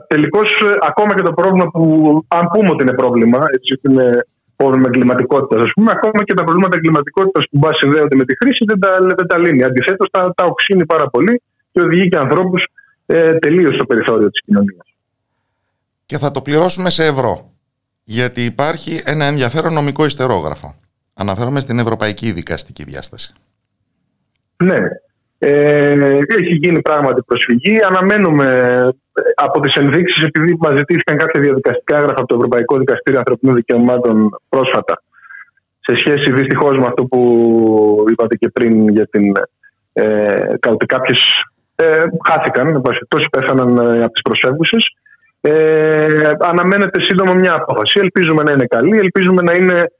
[0.07, 0.49] τελικώς
[0.91, 1.83] ακόμα και το πρόβλημα που,
[2.29, 4.07] αν πούμε ότι είναι πρόβλημα, έτσι, είναι
[4.57, 8.62] πρόβλημα εγκληματικότητας, ας πούμε, ακόμα και τα προβλήματα εγκληματικότητας που μπα συνδέονται με τη χρήση
[8.70, 9.62] δεν τα, δεν τα λύνει.
[9.62, 11.43] Αντιθέτως, τα, τα οξύνει πάρα πολύ
[11.75, 12.66] και οδηγεί και ανθρώπους
[13.07, 14.95] ε, τελείως στο περιθώριο της κοινωνίας.
[16.07, 17.51] Και θα το πληρώσουμε σε ευρώ.
[18.05, 20.75] Γιατί υπάρχει ένα ενδιαφέρον νομικό ιστερόγραφο.
[21.14, 23.33] Αναφέρομαι στην ευρωπαϊκή δικαστική διάσταση.
[24.57, 24.79] Ναι.
[25.39, 27.77] Ε, έχει γίνει πράγματι προσφυγή.
[27.85, 28.47] Αναμένουμε
[29.12, 33.55] ε, από τις ενδείξεις, επειδή μας ζητήθηκαν κάποια διαδικαστικά έγγραφα από το Ευρωπαϊκό Δικαστήριο Ανθρωπίνων
[33.55, 35.03] Δικαιωμάτων πρόσφατα,
[35.81, 39.33] σε σχέση δυστυχώς με αυτό που είπατε και πριν για την.
[39.93, 41.20] Ε, ότι κάποιες
[41.77, 44.77] ε, χάθηκαν, τόσοι πέθαναν ε, από τις προσφεύγουσε.
[45.41, 47.99] Ε, αναμένεται σύντομα μια απόφαση.
[48.03, 49.91] Ελπίζουμε να είναι καλή, ελπίζουμε να είναι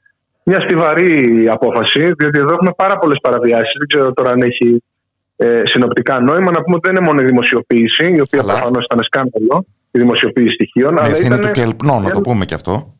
[0.43, 3.75] μια στιβαρή απόφαση, διότι εδώ έχουμε πάρα πολλές παραβιάσεις.
[3.77, 4.83] Δεν ξέρω τώρα αν έχει
[5.35, 6.51] ε, συνοπτικά νόημα.
[6.51, 10.53] Να πούμε ότι δεν είναι μόνο η δημοσιοποίηση, η οποία προφανώς ήταν σκάνδαλο, η δημοσιοποίηση
[10.53, 10.93] στοιχείων.
[10.93, 12.93] Με ευθύνη του Κελπνό, να το πούμε και αυτό.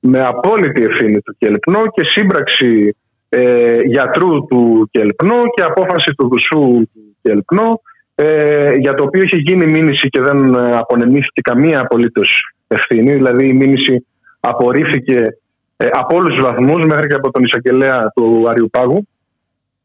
[0.00, 2.96] Με απόλυτη ευθύνη του Κελπνό και σύμπραξη
[3.28, 7.80] ε, γιατρού του Κελπνό και απόφαση του Δουσού του Κελπνό,
[8.14, 13.12] ε, για το οποίο είχε γίνει μήνυση και δεν ε, απονεμήθηκε καμία απολύτως ευθύνη.
[13.12, 14.06] Δηλαδή η μήνυση
[14.40, 15.38] απορρίφθηκε
[15.76, 19.08] ε, από όλους τους βαθμούς μέχρι και από τον εισαγγελέα του Αριουπάγου.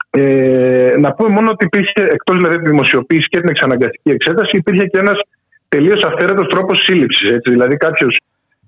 [0.09, 4.85] Ε, να πούμε μόνο ότι υπήρχε, εκτός δηλαδή τη δημοσιοποίηση και την εξαναγκαστική εξέταση, υπήρχε
[4.85, 5.19] και ένας
[5.69, 7.37] τελείως αυθαίρετος τρόπος σύλληψης.
[7.43, 8.19] Δηλαδή, κάποιος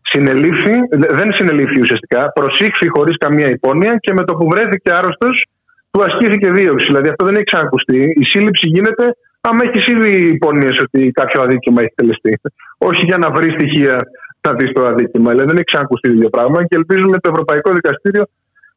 [0.02, 5.46] συνελήφθη, δεν συνελήφθη ουσιαστικά, προσήχθη χωρίς καμία υπόνοια και με το που βρέθηκε άρρωστος,
[5.92, 6.86] του ασκήθηκε δίωξη.
[6.86, 8.14] Δηλαδή, αυτό δεν έχει ξανακουστεί.
[8.22, 9.06] Η σύλληψη γίνεται
[9.42, 12.40] άμα έχεις ήδη υπόνοιες ότι κάποιο αδίκημα έχει τελεστεί.
[12.78, 13.98] Όχι για να βρεις στοιχεία
[14.42, 15.30] να δεις το αδίκημα.
[15.30, 18.24] Δηλαδή, δεν έχει ξανακουστεί το ίδιο πράγμα και ελπίζουμε το Ευρωπαϊκό Δικαστήριο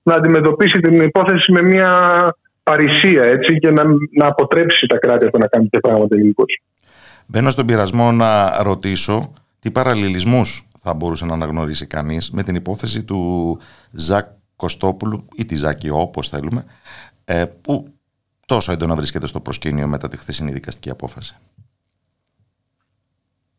[0.03, 1.91] να αντιμετωπίσει την υπόθεση με μια
[2.63, 3.85] παρησία έτσι, και να,
[4.19, 6.61] να αποτρέψει τα κράτη από να κάνουν τέτοια πράγματα γενικώς.
[7.27, 13.05] Μπαίνω στον πειρασμό να ρωτήσω τι παραλληλισμούς θα μπορούσε να αναγνωρίσει κανείς με την υπόθεση
[13.05, 13.21] του
[13.91, 14.27] Ζακ
[14.57, 16.65] Κωστόπουλου ή τη Ζάκη όπως θέλουμε
[17.25, 17.95] ε, που
[18.47, 21.37] τόσο έντονα βρίσκεται στο προσκήνιο μετά τη χθεσινή δικαστική απόφαση.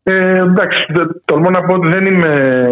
[0.04, 0.86] Ε, εντάξει,
[1.26, 2.66] τολμώ να πω ότι δεν είμαι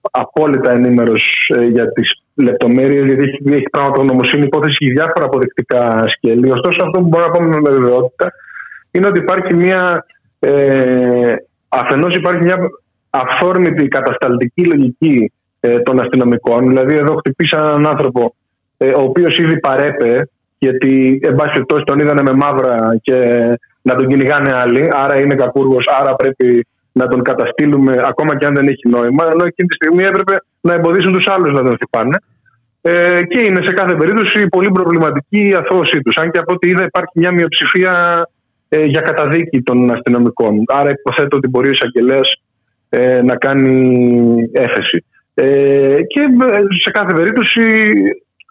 [0.00, 6.50] απόλυτα ενήμερος ε, για τις λεπτομέρειες, γιατί έχει, έχει πραγματογνωμοσύνη υπόθεση για διάφορα αποδεικτικά σκέλη.
[6.50, 8.32] Ωστόσο, αυτό που μπορώ να πω με βεβαιότητα
[8.90, 10.06] είναι ότι υπάρχει μια.
[10.38, 11.34] Ε,
[11.68, 12.56] Αφενός υπάρχει μια
[13.10, 16.68] αυθόρμητη κατασταλτική λογική ε, των αστυνομικών.
[16.68, 18.34] Δηλαδή, εδώ χτυπήσαν έναν άνθρωπο
[18.76, 20.28] ε, ο οποίος ήδη παρέπε,
[20.58, 23.16] γιατί εν πάση περιπτώσει τον είδανε με μαύρα και
[23.82, 24.88] να τον κυνηγάνε άλλοι.
[24.92, 29.44] Άρα είναι κακούργος, άρα πρέπει να τον καταστήλουμε ακόμα και αν δεν έχει νόημα, ενώ
[29.44, 32.18] εκείνη τη στιγμή έπρεπε να εμποδίσουν τους άλλους να τον χτυπάνε.
[32.80, 36.16] Ε, και είναι σε κάθε περίπτωση πολύ προβληματική η αθώωσή τους.
[36.16, 38.26] Αν και από ό,τι είδα υπάρχει μια μειοψηφία
[38.68, 40.62] ε, για καταδίκη των αστυνομικών.
[40.66, 42.42] Άρα υποθέτω ότι μπορεί ο εισαγγελέας
[42.88, 45.04] ε, να κάνει έφεση.
[45.40, 47.62] Ε, και ε, σε κάθε περίπτωση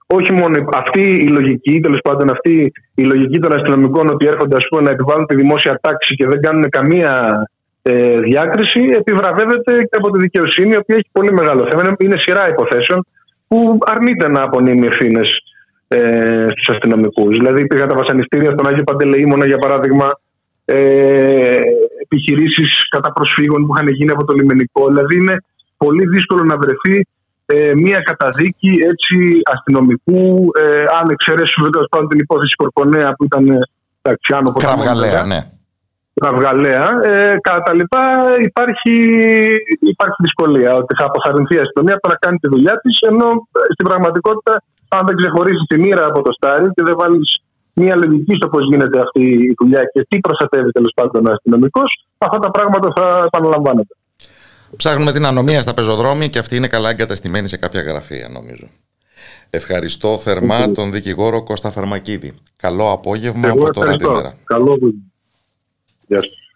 [0.08, 4.68] όχι μόνο αυτή η λογική, τέλος πάντων αυτή η λογική των αστυνομικών ότι έρχονται ας
[4.70, 7.42] πούμε, να επιβάλλουν τη δημόσια τάξη και δεν κάνουν καμία
[7.82, 11.96] ε, διάκριση επιβραβεύεται και από τη δικαιοσύνη, η οποία έχει πολύ μεγάλο θέμα.
[11.98, 13.06] Είναι σειρά υποθέσεων
[13.48, 15.30] που αρνείται να απονείμει ευθύνες
[15.88, 17.38] ε, στους αστυνομικούς.
[17.38, 20.08] Δηλαδή, υπήρχαν τα βασανιστήρια στον Άγιο Παντελεήμονα, για παράδειγμα,
[20.66, 21.60] ε,
[22.02, 24.88] επιχειρήσεις κατά προσφύγων που είχαν γίνει από το λιμενικό.
[24.88, 25.38] Δηλαδή, είναι
[25.78, 27.08] πολύ δύσκολο να βρεθεί
[27.46, 29.18] ε, μία καταδίκη έτσι,
[29.54, 33.44] αστυνομικού, ε, αν εξαιρέσουμε τέλος την υπόθεση Κορκονέα που ήταν.
[34.02, 35.40] Εντάξει, άνω Κραυγαλαία, ναι.
[36.14, 36.86] Κραυγαλαία.
[37.04, 38.04] Ε, κατά τα λοιπά
[38.50, 38.96] υπάρχει,
[39.94, 43.60] υπάρχει δυσκολία ότι θα αποθαρρυνθεί η αστυνομία από να κάνει τη δουλειά της, ενώ ε,
[43.74, 44.54] στην πραγματικότητα,
[44.88, 47.30] αν δεν ξεχωρίσει τη μοίρα από το στάρι και δεν βάλεις
[47.74, 51.90] μια λογική στο πώς γίνεται αυτή η δουλειά και τι προστατεύει τέλος πάντων ο αστυνομικός,
[52.18, 53.96] αυτά τα πράγματα θα επαναλαμβάνονται.
[54.76, 58.68] Ψάχνουμε την ανομία στα πεζοδρόμια και αυτή είναι καλά εγκαταστημένη σε κάποια γραφεία νομίζω.
[59.50, 62.34] Ευχαριστώ θερμά τον δικηγόρο Κώστα Φαρμακίδη.
[62.56, 64.38] Καλό απόγευμα από το Ραδιομέρα.
[64.44, 64.78] Καλό
[66.08, 66.47] Γεια σας.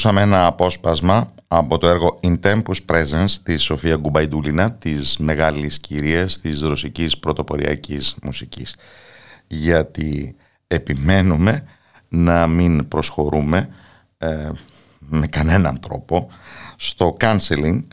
[0.00, 6.40] Ακούσαμε ένα απόσπασμα από το έργο In Tempus Presence της Σοφία Γκουμπαϊντούλινα, της μεγάλης κυρίας
[6.40, 8.76] της ρωσικής πρωτοποριακής μουσικής.
[9.46, 10.36] Γιατί
[10.66, 11.64] επιμένουμε
[12.08, 13.68] να μην προσχωρούμε
[14.18, 14.50] ε,
[14.98, 16.30] με κανέναν τρόπο
[16.76, 17.84] στο canceling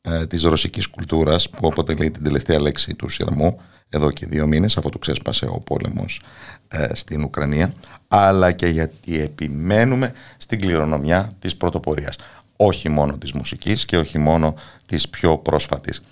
[0.00, 3.60] ε, της ρωσικής κουλτούρας που αποτελεί την τελευταία λέξη του σειρμού
[3.92, 6.22] εδώ και δύο μήνες αφού του ξέσπασε ο πόλεμος
[6.68, 7.72] ε, στην Ουκρανία
[8.08, 12.16] αλλά και γιατί επιμένουμε στην κληρονομιά της πρωτοπορίας.
[12.56, 14.54] Όχι μόνο της μουσικής και όχι μόνο
[14.86, 16.02] της πιο πρόσφατης.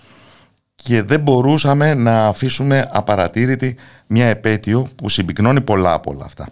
[0.75, 3.75] Και δεν μπορούσαμε να αφήσουμε απαρατήρητη
[4.07, 6.47] μια επέτειο που συμπυκνώνει πολλά από όλα αυτά.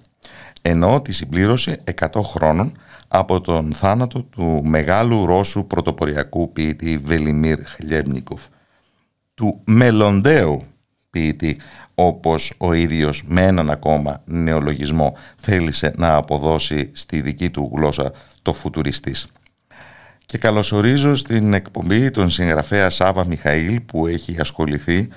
[0.62, 2.78] Ενώ τη συμπλήρωση 100 χρόνων
[3.08, 8.42] από τον θάνατο του μεγάλου Ρώσου πρωτοποριακού ποιητή Βελιμίρ Χλιέμνικοφ
[9.34, 10.64] του μελλονταίου
[11.10, 11.58] ποιητή
[11.96, 18.54] όπως ο ίδιος με έναν ακόμα νεολογισμό θέλησε να αποδώσει στη δική του γλώσσα το
[18.54, 19.28] φουτουριστής.
[20.26, 25.08] Και καλωσορίζω στην εκπομπή τον συγγραφέα Σάβα Μιχαήλ που έχει ασχοληθεί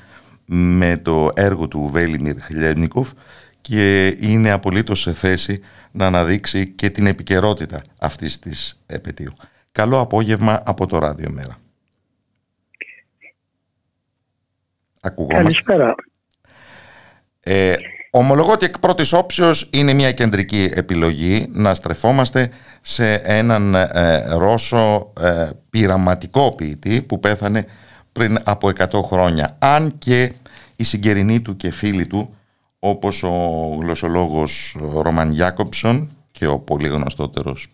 [0.44, 3.10] με το έργο του Βέλιμιρ Χλιένικοφ
[3.60, 9.32] και είναι απολύτως σε θέση να αναδείξει και την επικαιρότητα αυτής της επαιτίου.
[9.72, 11.61] Καλό απόγευμα από το Ράδιο Μέρα.
[15.26, 15.94] Καλησπέρα.
[17.40, 17.74] Ε,
[18.10, 22.50] ομολογώ ότι εκ πρώτης όψεως είναι μια κεντρική επιλογή να στρεφόμαστε
[22.80, 27.66] σε έναν ε, Ρώσο ε, πειραματικό ποιητή που πέθανε
[28.12, 29.56] πριν από 100 χρόνια.
[29.58, 30.32] Αν και
[30.76, 32.36] η συγγερινή του και φίλοι του
[32.78, 33.30] όπως ο
[33.80, 37.66] γλωσσολόγος Ρωμαν Γιάκοψον και ο πολύ γνωστότερος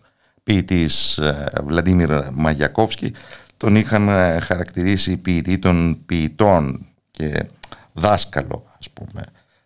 [0.43, 3.13] ποιητής ε, Βλαντίμιρ Μαγιακόφσκι
[3.57, 6.88] τον είχαν ε, χαρακτηρίσει ποιητή των ποιητών
[7.19, 7.47] και
[7.95, 9.23] δάσκαλο ας πούμε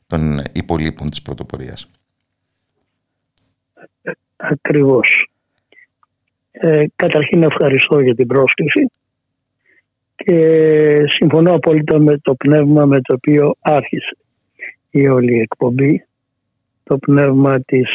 [0.07, 1.91] των υπολείπων της πρωτοπορίας.
[4.37, 5.27] Ακριβώς.
[6.51, 8.91] Ε, καταρχήν ευχαριστώ για την πρόσκληση
[10.15, 10.39] και
[11.09, 14.17] συμφωνώ απόλυτα με το πνεύμα με το οποίο άρχισε
[14.91, 16.07] η όλη εκπομπή
[16.85, 17.89] το πνεύμα της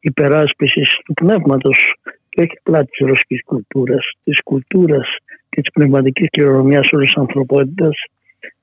[0.00, 1.94] υπεράσπισης του πνεύματος
[2.28, 5.16] και όχι απλά της ρωσικής κουλτούρας, της κουλτούρας
[5.48, 7.94] και της πνευματικής κληρονομιάς όλης της ανθρωπότητας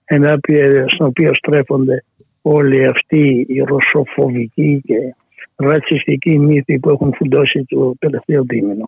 [0.06, 2.03] ενάπια στην οποία στρέφονται
[2.41, 5.16] όλοι αυτοί οι ρωσοφοβικοί και
[5.56, 8.86] ρατσιστικοί μύθοι που έχουν φουντώσει το τελευταίο δίμηνο.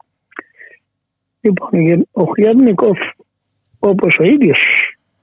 [1.42, 2.98] Λοιπόν, ο Χιάννικοφ
[3.80, 4.60] όπως ο ίδιος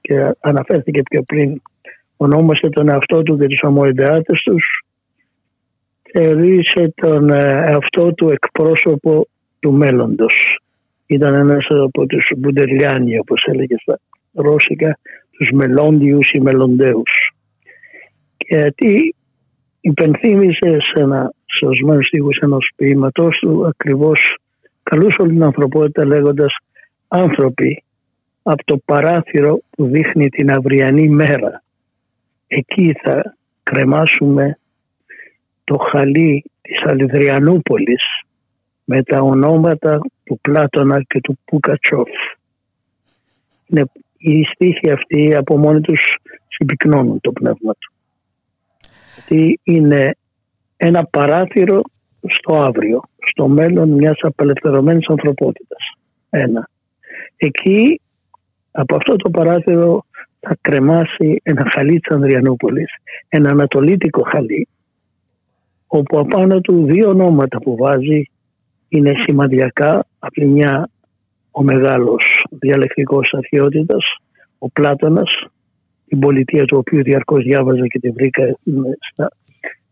[0.01, 1.61] και αναφέρθηκε πιο πριν
[2.17, 4.85] ονόμασε τον εαυτό του και τους ομοειδεάτες τους
[6.11, 9.27] θεωρήσε τον ε, εαυτό του εκπρόσωπο
[9.59, 10.59] του μέλλοντος.
[11.05, 13.99] Ήταν ένας από τους Μπουντελιάνοι όπως έλεγε στα
[14.33, 14.97] ρώσικα
[15.37, 17.33] τους μελλόντιους ή μελλοντέους.
[18.37, 19.15] Γιατί
[19.81, 24.37] υπενθύμησε σε ένα σωσμένο στίχος ενός ποίηματός του ακριβώς
[24.83, 26.55] καλούς όλη την ανθρωπότητα λέγοντας
[27.07, 27.83] άνθρωποι
[28.43, 31.63] από το παράθυρο που δείχνει την αυριανή μέρα.
[32.47, 34.57] Εκεί θα κρεμάσουμε
[35.63, 38.03] το χαλί της Αλιδριανούπολης
[38.83, 42.09] με τα ονόματα του Πλάτωνα και του Πουκατσόφ.
[43.67, 43.85] Είναι,
[44.25, 46.17] οι στίχοι αυτοί από μόνοι τους
[46.47, 47.93] συμπυκνώνουν το πνεύμα του.
[49.15, 50.15] Γιατί είναι
[50.77, 51.81] ένα παράθυρο
[52.27, 53.01] στο αύριο,
[53.31, 55.79] στο μέλλον μιας απελευθερωμένης ανθρωπότητας.
[56.29, 56.69] Ένα.
[57.37, 58.01] Εκεί
[58.71, 60.05] από αυτό το παράθυρο
[60.39, 62.91] θα κρεμάσει ένα χαλί της Ανδριανούπολης,
[63.27, 64.67] ένα ανατολίτικο χαλί,
[65.87, 68.23] όπου απάνω του δύο ονόματα που βάζει
[68.89, 70.89] είναι σημαντικά από τη μια
[71.57, 74.03] ο μεγάλος διαλεκτικός αρχαιότητας,
[74.57, 75.45] ο Πλάτωνας,
[76.07, 78.57] την πολιτεία του οποίου διαρκώς διάβαζα και τη βρήκα
[79.11, 79.31] στα,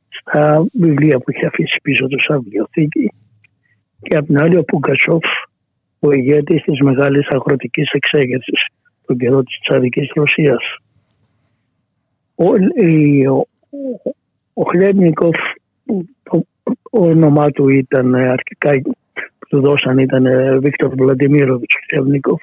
[0.09, 3.11] στα βιβλία που είχε αφήσει πίσω του σαν βιβλιοθήκη
[4.01, 5.23] και από την άλλη ο Πουγκατσόφ,
[5.99, 8.67] ο ηγέτης της μεγάλης αγροτικής εξέγερσης
[9.05, 10.75] τον καιρό της τσαρικής Ρωσίας.
[12.35, 12.45] Ο,
[13.31, 13.45] ο,
[14.53, 15.35] ο Χλέμνικοφ,
[16.23, 16.45] το
[16.89, 18.95] όνομά του ήταν αρχικά που
[19.53, 20.25] του δώσαν ήταν
[20.61, 22.41] Βίκτορ Βλαντιμίροβιτς Χλέμνικοφ.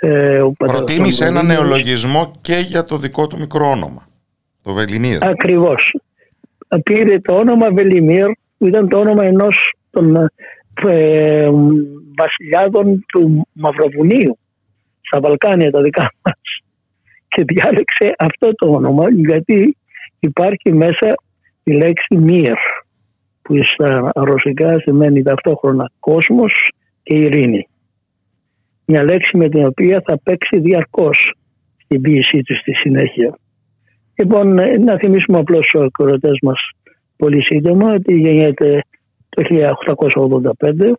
[0.00, 4.02] Ε, Προτίμησε ένα νεολογισμό και για το δικό του μικρό όνομα,
[4.62, 5.24] το Βελιμίρ.
[5.24, 5.94] Ακριβώς.
[6.82, 8.26] Πήρε το όνομα Βελιμίρ
[8.58, 10.16] που ήταν το όνομα ενός των
[10.86, 11.50] ε,
[12.16, 14.38] βασιλιάδων του Μαυροβουνίου
[15.00, 16.62] στα Βαλκάνια τα δικά μας
[17.28, 19.76] και διάλεξε αυτό το όνομα γιατί
[20.20, 21.14] υπάρχει μέσα
[21.62, 22.58] η λέξη μύρ
[23.50, 26.52] που στα ρωσικά σημαίνει ταυτόχρονα κόσμος
[27.02, 27.68] και ειρήνη.
[28.84, 31.34] Μια λέξη με την οποία θα παίξει διαρκώς
[31.84, 33.38] στην ποιησή του στη συνέχεια.
[34.14, 36.70] Λοιπόν, να θυμίσουμε απλώς στους ακροατές μας
[37.16, 38.82] πολύ σύντομα ότι γεννιέται
[39.28, 39.42] το
[40.58, 40.92] 1885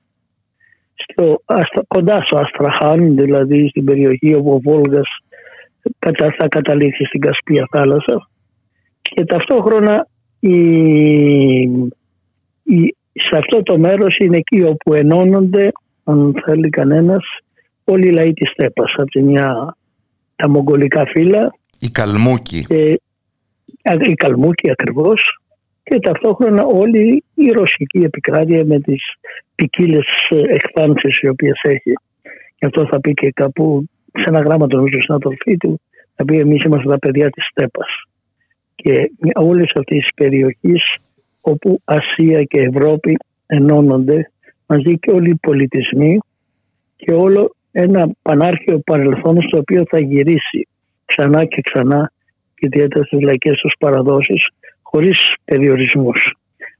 [0.94, 1.42] στο,
[1.88, 5.08] κοντά στο Αστραχάν, δηλαδή στην περιοχή όπου ο Βόλγας
[6.38, 8.30] θα καταλήξει στην Κασπία θάλασσα
[9.02, 10.08] και ταυτόχρονα
[10.40, 10.58] η,
[11.60, 11.70] η,
[13.14, 15.72] σε αυτό το μέρος είναι εκεί όπου ενώνονται
[16.04, 17.24] αν θέλει κανένας
[17.84, 19.76] όλοι οι λαοί της Στέπας από τη μια
[20.36, 23.00] τα μογγολικά φύλλα η Καλμούκη και,
[24.10, 25.40] η Καλμούκη ακριβώς
[25.84, 29.02] και ταυτόχρονα όλη η ρωσική επικράτεια με τις
[29.56, 31.94] ποικίλες εκφάνσεις οι οποίες έχει.
[32.58, 35.82] Γι' αυτό θα πει και κάπου σε ένα γράμμα του νομίζω στην αδελφή του
[36.16, 38.04] θα πει εμείς είμαστε τα παιδιά της Στέπας.
[38.76, 40.98] Και όλες αυτές τις περιοχές
[41.42, 44.32] όπου Ασία και Ευρώπη ενώνονται
[44.66, 46.18] μαζί και όλοι οι πολιτισμοί
[46.96, 50.68] και όλο ένα πανάρχιο παρελθόν στο οποίο θα γυρίσει
[51.06, 52.12] ξανά και ξανά
[52.60, 54.48] ιδιαίτερα στις λαϊκές τους παραδόσεις
[54.82, 56.36] χωρίς περιορισμούς.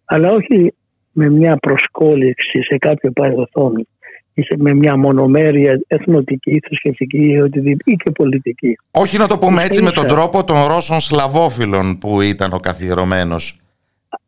[0.06, 0.74] Αλλά όχι
[1.12, 3.88] με μια προσκόλληξη σε κάποιο παρελθόν
[4.34, 7.38] ή με μια μονομέρεια εθνοτική, θρησκευτική
[7.84, 8.78] ή και πολιτική.
[8.92, 13.61] Όχι να το πούμε έτσι με τον τρόπο των Ρώσων Σλαβόφιλων που ήταν ο καθιερωμένος.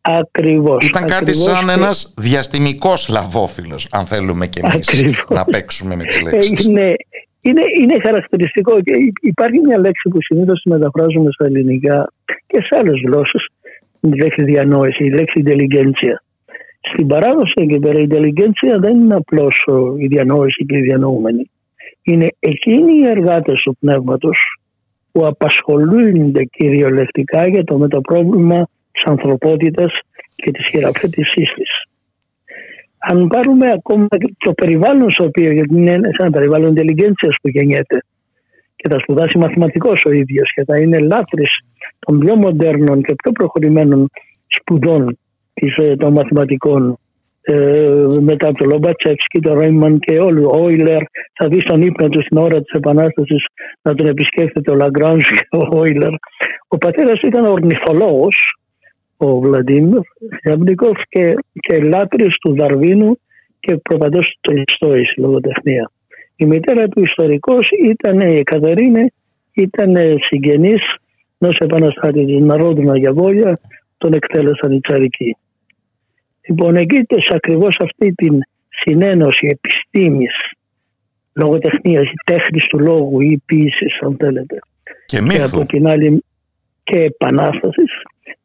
[0.02, 0.88] Ακριβώς.
[0.88, 6.24] Ήταν κάτι σαν ένας διαστημικός Σλαβόφιλος, αν θέλουμε και εμείς να παίξουμε με τις ε,
[6.24, 6.68] λέξεις.
[6.68, 6.92] ναι,
[7.42, 12.14] είναι, είναι χαρακτηριστικό και υπάρχει μια λέξη που συνήθως μεταφράζουμε στα ελληνικά
[12.48, 13.48] και σε άλλες γλώσσες
[14.00, 16.16] η λέξη διανόηση, η λέξη intelligentsia.
[16.80, 19.66] Στην παράδοση εκεί πέρα η intelligentsia δεν είναι απλώς
[19.98, 21.50] η διανόηση και οι διανοούμενοι.
[22.04, 24.38] Είναι εκείνοι οι εργάτες του πνεύματος
[25.12, 30.00] που απασχολούνται κυριολεκτικά για το πρόβλημα της ανθρωπότητας
[30.36, 31.72] και της χειραφέτησής της.
[32.98, 38.04] αν πάρουμε ακόμα το περιβάλλον στο οποίο, γιατί είναι ένα περιβάλλον intelligence που γεννιέται
[38.76, 41.52] και θα σπουδάσει μαθηματικός ο ίδιος και θα είναι λάτρης
[42.00, 44.10] των πιο μοντέρνων και πιο προχωρημένων
[44.48, 45.18] σπουδών
[45.54, 46.98] ε, των μαθηματικών
[47.42, 50.44] ε, μετά από το Λομπατσεύσκι, το Ρέιμαν και όλοι.
[50.44, 51.02] Ο Όιλερ
[51.34, 53.46] θα δεις στον ύπνο του στην ώρα της Επανάστασης
[53.82, 56.14] να τον επισκέφτεται ο Λαγκράνζ και ο Όιλερ.
[56.68, 58.36] Ο πατέρας ήταν ορνηθολόγος,
[59.26, 60.00] ο Βλαντίμιρ
[60.44, 63.20] Ζαμπνικόφ και, και λάτρης του Δαρβίνου
[63.60, 65.92] και προπαντό του Τολστόη στη λογοτεχνία.
[66.36, 69.14] Η μητέρα του ιστορικός ήταν η Κατερίνη,
[69.54, 70.82] ήταν συγγενής
[71.40, 73.60] ενός επαναστάτη τη Ναρόδουνα Γιαβόλια,
[73.98, 75.38] τον εκτέλεσαν οι Τσαρικοί.
[76.48, 80.36] Λοιπόν, εκεί σε ακριβώς αυτή την συνένωση επιστήμης,
[81.34, 84.60] λογοτεχνίας, η τέχνης του λόγου ή ποιήση, αν θέλετε.
[85.06, 85.38] Και μύθου.
[85.38, 86.24] Και από την άλλη
[86.84, 87.73] και επανάσταση,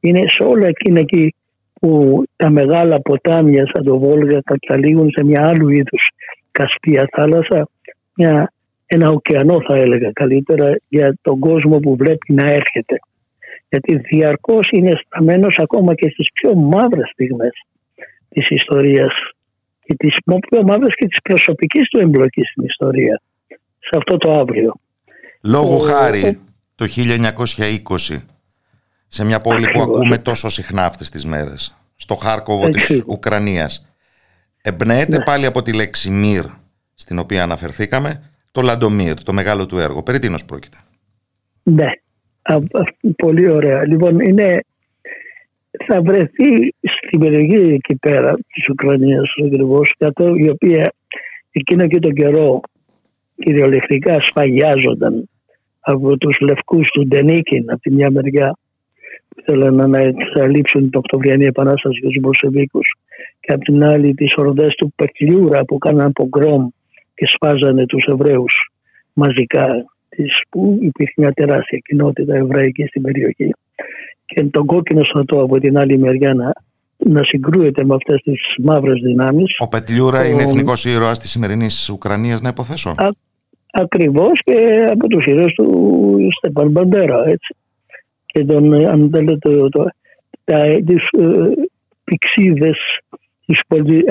[0.01, 1.35] είναι σε όλα εκείνα εκεί
[1.81, 6.11] που τα μεγάλα ποτάμια σαν το Βόλγα καταλήγουν σε μια άλλου είδους
[6.51, 7.69] Κασπία θάλασσα,
[8.15, 8.53] μια,
[8.87, 12.97] ένα ωκεανό θα έλεγα καλύτερα για τον κόσμο που βλέπει να έρχεται.
[13.69, 17.53] Γιατί διαρκώς είναι σταμένος ακόμα και στις πιο μαύρες στιγμές
[18.29, 19.13] της ιστορίας
[19.85, 20.15] και της
[20.49, 23.21] πιο μαύρες και της προσωπικής του εμπλοκής στην ιστορία
[23.79, 24.75] σε αυτό το αύριο.
[25.45, 26.41] Λόγω χάρη
[26.75, 28.38] το 1920
[29.09, 33.93] σε μια πόλη που ακούμε τόσο συχνά αυτές τις μέρες στο Χάρκοβο της Ουκρανίας
[34.63, 35.25] εμπνέεται ναι.
[35.25, 36.45] πάλι από τη λέξη μύρ
[36.95, 40.03] στην οποία αναφερθήκαμε το Λαντομύρ, το μεγάλο του έργο.
[40.03, 40.77] Περί τίνος πρόκειται;
[41.63, 41.91] Ναι,
[43.17, 43.87] πολύ ωραία.
[43.87, 44.61] Λοιπόν, είναι
[45.87, 46.75] θα βρεθεί
[47.07, 49.95] στην περιοχή εκεί πέρα της Ουκρανίας ακριβώς,
[50.37, 50.93] η οποία
[51.51, 52.61] εκείνο και τον καιρό
[53.37, 55.29] κυριολεκτικά σφαγιάζονταν
[55.81, 58.59] από τους λευκούς του Ντενίκιν από τη μια μεριά
[59.39, 62.81] που θέλαν να εξαλείψουν την Οκτωβριανή Επανάσταση και τους Μποσεβίκου
[63.41, 66.69] και από την άλλη τις ορδέ του Πεκλιούρα που κάναν πογκρόμ
[67.15, 68.73] και σφάζανε τους Εβραίους
[69.13, 69.67] μαζικά
[70.49, 73.51] που υπήρχε μια τεράστια κοινότητα εβραϊκή στην περιοχή
[74.27, 76.53] και τον κόκκινο στρατό από την άλλη μεριά να,
[76.97, 79.55] να συγκρούεται με αυτές τις μαύρες δυνάμεις.
[79.59, 82.91] Ο Πετλιούρα είναι εθνικός ήρωας της σημερινής Ουκρανίας, να υποθέσω.
[82.91, 83.09] Α,
[83.71, 87.57] ακριβώς και από τους ήρωες του Στεπάν Μπαντέρα, έτσι.
[88.39, 89.87] Και τον, αν θέλετε, το, το,
[90.45, 91.53] τα, τις ε,
[92.05, 92.79] πηξίδες,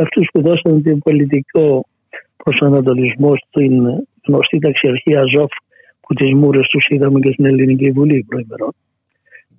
[0.01, 1.85] αυτούς που δώσαν τον πολιτικό
[2.43, 3.73] προσανατολισμό στην
[4.27, 5.51] γνωστή ταξιαρχία Ζόφ
[6.01, 8.73] που τις μούρες τους είδαμε και στην Ελληνική Βουλή προημερών.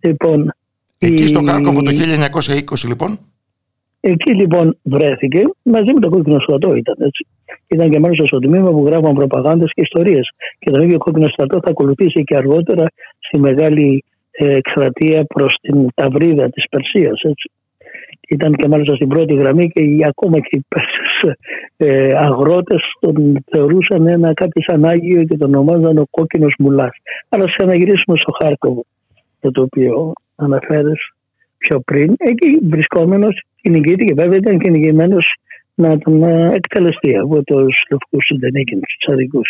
[0.00, 0.52] Λοιπόν,
[0.98, 3.18] Εκεί στο Χάρκοβο το 1920 λοιπόν.
[4.00, 7.26] Εκεί λοιπόν βρέθηκε μαζί με το κόκκινο στρατό ήταν έτσι.
[7.66, 10.30] Ήταν και μάλιστα στο τμήμα που γράφαν προπαγάνδες και ιστορίες.
[10.58, 12.86] Και το ίδιο κόκκινο στρατό θα ακολουθήσει και αργότερα
[13.18, 17.20] στη μεγάλη ε, εκστρατεία προς την Ταυρίδα της Περσίας.
[18.28, 21.38] Ήταν και μάλιστα στην πρώτη γραμμή και ακόμα και οι Πέρσες
[21.76, 26.96] ε, αγρότες τον θεωρούσαν ένα κάτι σαν Άγιο και τον ονομάζαν ο κόκκινος μουλάς.
[27.28, 28.84] Αλλά σε αναγυρίσουμε στο Χάρκοβο
[29.40, 31.12] για το οποίο αναφέρεις
[31.58, 35.26] πιο πριν, εκεί βρισκόμενος κυνηγήτη και βέβαια ήταν κυνηγημένος
[35.74, 39.40] να τον ε, εκτελεστεί από τους λευκούς συντενίκη, τους τσαδικού.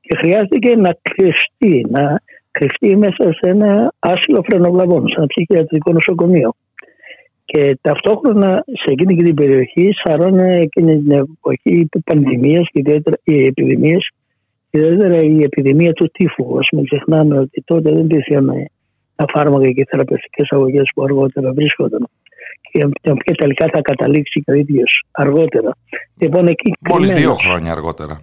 [0.00, 2.20] Και χρειάστηκε να κρυφτεί, να
[2.58, 6.54] κρυφτεί μέσα σε ένα άσυλο φρενοβλαβών, σε ένα ψυχιατρικό νοσοκομείο.
[7.44, 14.10] Και ταυτόχρονα σε εκείνη την περιοχή σαρώνε εκείνη την εποχή πανδημία και ιδιαίτερα οι επιδημίες,
[14.70, 16.58] ιδιαίτερα η επιδημία του τύφου.
[16.58, 18.46] Α μην ξεχνάμε ότι τότε δεν υπήρχαν
[19.14, 22.08] τα φάρμακα και οι θεραπευτικές αγωγές που αργότερα βρίσκονταν.
[22.70, 25.76] Και ποια τελικά θα καταλήξει και ο ίδιος αργότερα.
[26.20, 28.20] Λοιπόν, εκεί Μόλις δύο χρόνια αργότερα.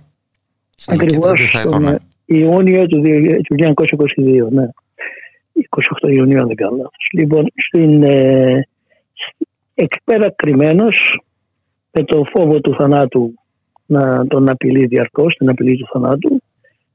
[0.87, 1.99] Ακριβώς τον
[2.33, 4.69] Ιούνιο του 1922, ναι.
[6.01, 7.09] 28 Ιουνίου, αν δεν κάνω λάθος.
[7.13, 8.67] Λοιπόν, στην, ε,
[9.73, 10.87] εκεί πέρα κρυμμένο
[11.91, 13.33] με το φόβο του θανάτου
[13.85, 16.41] να τον απειλεί διαρκώς, την απειλή του θανάτου,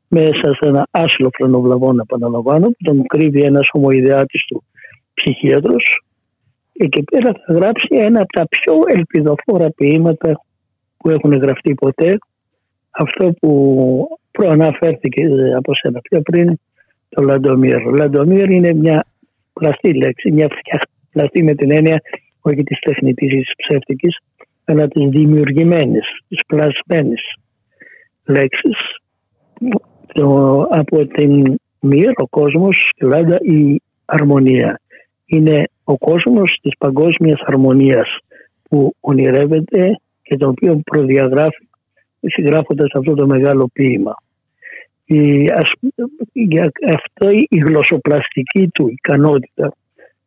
[0.08, 4.64] μέσα σε ένα άσυλο φρενοβλαβών επαναλαμβάνω που τον κρύβει ένας ομοειδεάτης του
[5.14, 6.00] ψυχίατρος
[6.88, 10.40] και πέρα θα γράψει ένα από τα πιο ελπιδοφόρα ποίηματα
[10.96, 12.18] που έχουν γραφτεί ποτέ
[12.90, 15.22] αυτό που προαναφέρθηκε
[15.56, 16.58] από σένα πιο πριν
[17.08, 17.80] το Λαντομίρ.
[17.98, 19.06] Λαντομίρ είναι μια
[19.52, 20.48] πλαστή λέξη, μια
[21.12, 22.00] πλαστή με την έννοια
[22.40, 24.16] όχι της τεχνητής ή της ψεύτικης
[24.64, 27.22] αλλά της δημιουργημένης, της πλασμένης
[28.24, 28.78] λέξης
[30.70, 34.80] από την μοίρα ο κόσμος πάντα η αρμονία.
[35.26, 38.18] Είναι ο κόσμος της παγκόσμιας αρμονίας
[38.68, 41.68] που ονειρεύεται και το οποίο προδιαγράφει
[42.20, 44.14] συγγράφοντας αυτό το μεγάλο ποίημα.
[45.08, 45.72] Η, ας,
[46.94, 49.72] αυτό η γλωσσοπλαστική του ικανότητα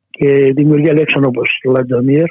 [0.10, 2.26] και δημιουργία λέξεων όπως το Λαντομίρ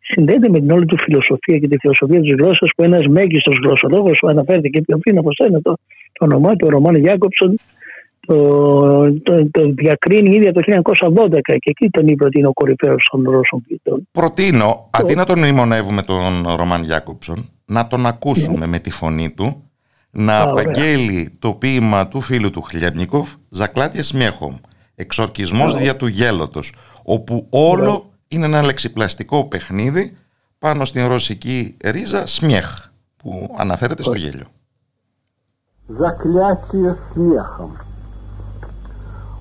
[0.00, 4.18] συνδέεται με την όλη του φιλοσοφία και τη φιλοσοφία της γλώσσας που ένας μέγιστος γλωσσολόγος
[4.18, 5.74] που αναφέρθηκε πιο πριν από σένα το,
[6.12, 7.58] το όνομά του, ο Ρωμάν Γιάκοψον,
[8.26, 10.60] το, το, το διακρίνει ήδη το
[11.16, 14.08] 1912 και εκεί τον είπε ότι είναι ο κορυφαίος των Ρώσων ποιητών.
[14.10, 18.66] Προτείνω, αντί να τον μνημονεύουμε τον Ρωμάν Γιάκοψον, να τον ακούσουμε ναι.
[18.66, 19.69] με τη φωνή του
[20.11, 24.55] να Α, απαγγέλει το ποίημα του φίλου του Χλιαμνίκοφ «Ζακλάτια Σμιέχομ»,
[24.95, 26.73] εξορκισμός δια του γέλωτος,
[27.03, 30.17] όπου όλο είναι ένα λεξιπλαστικό παιχνίδι
[30.59, 32.87] πάνω στην ρωσική ρίζα «Σμιέχ»,
[33.17, 34.45] που αναφέρεται στο γέλιο.
[35.87, 37.77] «Заклятие смехом.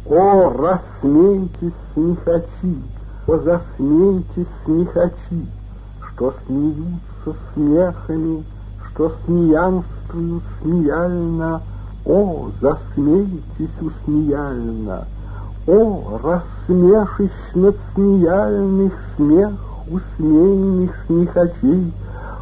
[0.05, 2.83] О, рассмейтесь, смехачи,
[3.27, 5.47] о, засмейтесь, смехачи,
[6.07, 8.45] что смеются смехами,
[8.87, 11.62] что смеянствуют чувствую смеяльно,
[12.06, 15.06] О, засмейтесь усмеяльно,
[15.68, 19.52] О, рассмешись над смеяльных смех
[19.90, 21.94] усмеянных смехачей,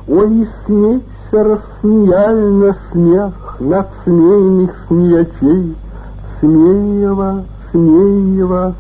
[0.08, 5.76] О, и смейся рассмеяльно смех над смеянных смеячей,
[6.40, 8.76] Смеева, Смеева,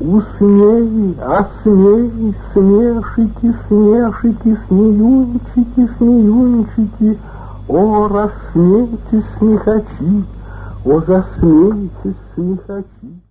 [0.00, 7.18] Усмей, осмей, смешики, смешики, смеюнчики, смеюнчики,
[7.71, 10.25] о, рассмейтесь, смехачи,
[10.83, 13.21] о, засмейтесь, смехачи.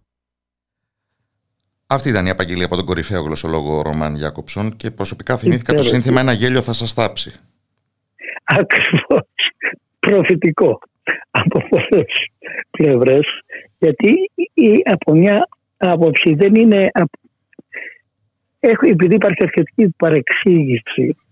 [1.88, 6.20] Αυτή ήταν η απαγγελία από τον κορυφαίο γλωσσολόγο Ρωμάν Γιάκοψον και προσωπικά θυμήθηκα το σύνθημα
[6.20, 7.32] «Ένα γέλιο θα σας τάψει».
[8.44, 9.28] Ακριβώς.
[9.98, 10.78] Προφητικό
[11.30, 12.04] από πολλέ
[12.70, 13.18] πλευρέ,
[13.78, 14.30] γιατί
[14.84, 16.90] από μια άποψη δεν είναι.
[18.60, 21.29] Έχω, επειδή υπάρχει αρκετή παρεξήγηση που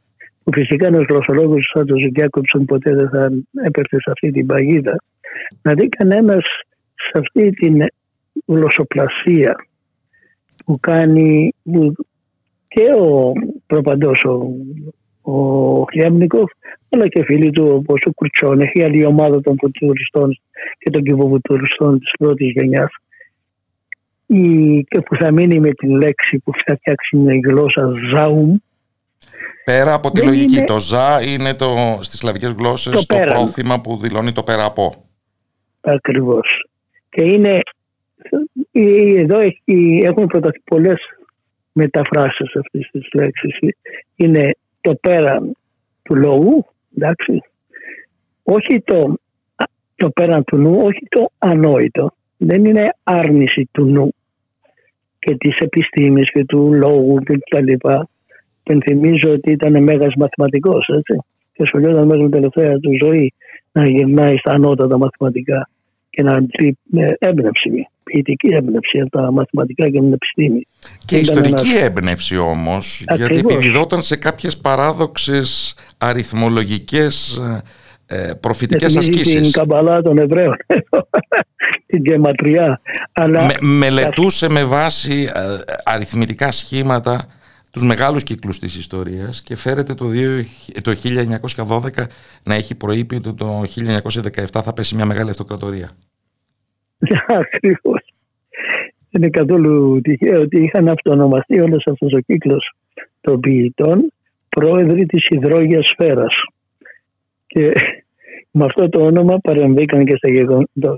[0.54, 3.24] φυσικά ένας γλωσσολόγος σαν τον Ζουγκιάκοψον ποτέ δεν θα
[3.64, 4.96] έπαιρνε σε αυτή την παγίδα.
[5.62, 6.44] Να δει κανένας
[6.96, 7.86] σε αυτή την
[8.46, 9.56] γλωσσοπλασία
[10.66, 11.94] που κάνει που
[12.68, 13.32] και ο
[13.68, 14.52] προπαντός ο,
[15.32, 16.52] ο Χλιάμνικοφ
[16.90, 20.40] αλλά και φίλοι του όπως ο Κουρτσόνεχ η άλλη ομάδα των τουριστών
[20.78, 22.92] και των κυβοβουτουριστών της πρώτης γενιάς
[24.88, 28.56] και που θα μείνει με την λέξη που θα φτιάξει η γλώσσα Ζάουμ
[29.66, 33.98] Πέρα από τη λογική, το ζα είναι το, στις σλαβικές γλώσσες το, το πρόθυμα που
[33.98, 35.06] δηλώνει το πέρα από.
[35.82, 36.66] Ακριβώς.
[37.10, 37.62] Και είναι,
[39.18, 41.00] εδώ έχει, έχουν προταθεί πολλές
[41.72, 43.58] μεταφράσεις αυτής της λέξης.
[44.16, 45.42] Είναι το πέρα
[46.02, 46.66] του λόγου,
[46.98, 47.42] εντάξει,
[48.44, 49.20] όχι το,
[49.96, 52.14] το πέραν του νου, όχι το ανόητο.
[52.38, 54.14] Δεν είναι άρνηση του νου
[55.20, 58.10] και της επιστήμης και του λόγου και τα λοιπά
[58.70, 61.16] Πενθυμίζω ότι ήταν μέγας μαθηματικός, έτσι.
[61.54, 63.34] Και σχολιόταν μέσα την τελευταία του ζωή
[63.72, 65.70] να γυρνάει στα ανώτατα μαθηματικά
[66.10, 66.78] και να αντλεί
[67.20, 70.68] έμπνευση, ποιητική έμπνευση από τα μαθηματικά και την επιστήμη.
[71.06, 71.84] Και ιστορική ένας...
[71.84, 77.42] έμπνευση όμως, γιατί επιδιδόταν σε κάποιες παράδοξες αριθμολογικές
[78.06, 79.42] ε, προφητικές ασκήσεις.
[79.42, 80.56] Την καμπαλά των Εβραίων,
[81.88, 82.82] την γεματριά.
[83.12, 83.46] Αλλά...
[83.46, 85.40] Με, μελετούσε με βάση ε,
[85.84, 87.26] αριθμητικά σχήματα
[87.72, 90.44] τους μεγάλους κύκλους της ιστορίας και φέρεται το, 2,
[90.82, 90.92] το
[91.56, 92.06] 1912
[92.44, 95.90] να έχει προείπει ότι το 1917 θα πέσει μια μεγάλη αυτοκρατορία.
[97.28, 98.14] Ακριβώς.
[99.12, 102.74] Δεν είναι καθόλου τυχαίο ότι είχαν αυτονομαστεί όλος αυτός ο κύκλος
[103.22, 104.12] των ποιητών
[104.50, 106.34] πρόεδροι της υδρόγειας σφαίρας.
[107.48, 107.72] Και
[108.52, 110.96] με αυτό το όνομα παρεμβήκαν και στα γεγονότα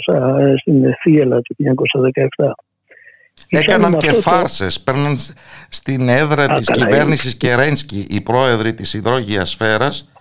[0.57, 1.55] στην Θίελα του
[2.37, 2.51] 1917.
[3.59, 4.81] Έκαναν και φάρσες, το...
[4.83, 5.17] παίρναν
[5.69, 10.11] στην έδρα Α, της κυβέρνησης Κερένσκι οι πρόεδροι της υδρόγειας σφαίρας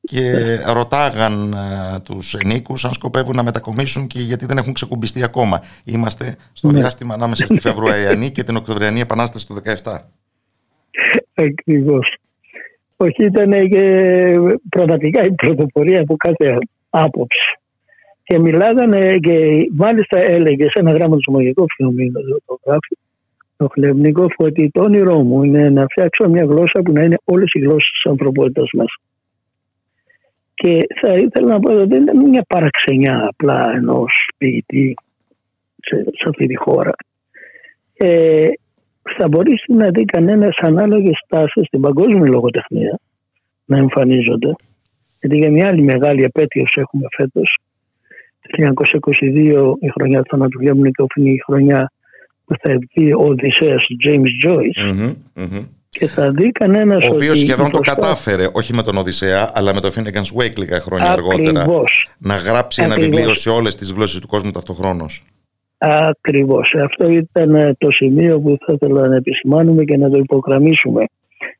[0.00, 0.32] και
[0.66, 5.62] ρωτάγαν uh, τους ενίκους αν σκοπεύουν να μετακομίσουν και γιατί δεν έχουν ξεκουμπιστεί ακόμα.
[5.84, 6.78] Είμαστε στο ναι.
[6.78, 9.98] διάστημα ανάμεσα στη Φεβρουαριανή και την Οκτωβριανή Επανάσταση του 17.
[11.34, 12.16] Ακριβώς.
[12.96, 13.84] Όχι, ήταν και
[14.68, 16.58] πραγματικά η πρωτοπορία από κάθε
[16.90, 17.58] άποψη
[18.28, 19.36] και μιλάγανε και
[19.72, 22.96] μάλιστα έλεγε σε ένα γράμμα του Σωμαγικού Φινομήνου το γράφει
[23.56, 27.50] ο Χλευνίκοφ ότι το όνειρό μου είναι να φτιάξω μια γλώσσα που να είναι όλες
[27.52, 28.98] οι γλώσσες της ανθρωπότητας μέσα.
[30.54, 34.94] Και θα ήθελα να πω ότι δεν είναι μια παραξενιά απλά ενός ποιητή
[35.80, 36.92] σε, σε αυτή τη χώρα.
[37.96, 38.48] Ε,
[39.16, 42.98] θα μπορέσει να δει κανένας ανάλογες τάσεις στην παγκόσμια λογοτεχνία
[43.64, 44.54] να εμφανίζονται.
[45.20, 47.58] Γιατί για μια άλλη μεγάλη επέτειος έχουμε φέτος,
[48.56, 51.92] 1922 η χρονιά του θανάτου Γεμνικόφ είναι η χρονιά
[52.44, 55.14] που θα βγει ο Οδυσσέας του James Joyce
[55.88, 57.04] και θα δει κανένας.
[57.04, 60.80] Ο οποίος σχεδόν το κατάφερε, όχι με τον Οδυσσέα, αλλά με το Finnegan's Wake λίγα
[60.80, 61.66] χρόνια αργότερα.
[62.18, 65.24] Να γράψει ένα βιβλίο σε όλες τις γλώσσες του κόσμου ταυτοχρόνως.
[65.78, 66.74] Ακριβώς.
[66.84, 71.04] Αυτό ήταν το σημείο που θα ήθελα να επισημάνουμε και να το υπογραμμίσουμε.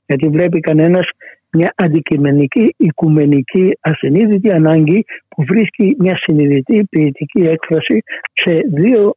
[0.06, 1.09] Γιατί βλέπει κανένας
[1.53, 8.03] μια αντικειμενική, οικουμενική, ασυνείδητη ανάγκη που βρίσκει μια συνειδητή ποιητική έκφραση
[8.33, 9.15] σε δύο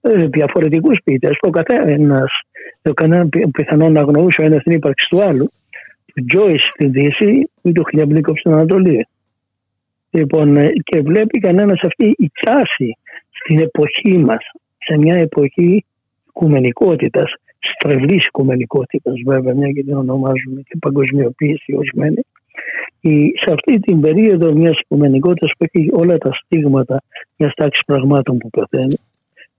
[0.00, 2.30] ε, διαφορετικούς ποιητές που ο καθένας,
[2.82, 5.50] ο κανένα πιθανό να γνωρούσε ο ένας την ύπαρξη του άλλου
[6.14, 9.06] του Τζόις στη Δύση ή του Χλιαμπλίκοφ στην Ανατολή.
[10.10, 12.96] Λοιπόν, ε, και βλέπει κανένας αυτή η τάση
[13.30, 14.44] στην εποχή μας,
[14.78, 15.84] σε μια εποχή
[16.28, 22.20] οικουμενικότητας, στρεβλή οικουμενικότητας, βέβαια, μια και την ονομάζουμε και παγκοσμιοποίηση ορισμένη.
[23.44, 27.02] Σε αυτή την περίοδο μιας οικουμενικότητας που έχει όλα τα στίγματα
[27.36, 28.94] μιας τάξης πραγμάτων που πεθαίνει,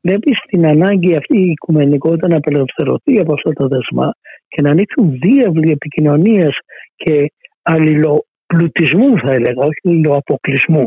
[0.02, 4.14] βλέπει την ανάγκη αυτή η οικουμενικότητα να απελευθερωθεί από αυτά τα δεσμά
[4.48, 6.58] και να ανοίξουν διάβλη επικοινωνίας
[6.96, 7.32] και
[7.62, 10.86] αλληλοπλουτισμού, θα έλεγα, όχι αλληλοαποκλεισμού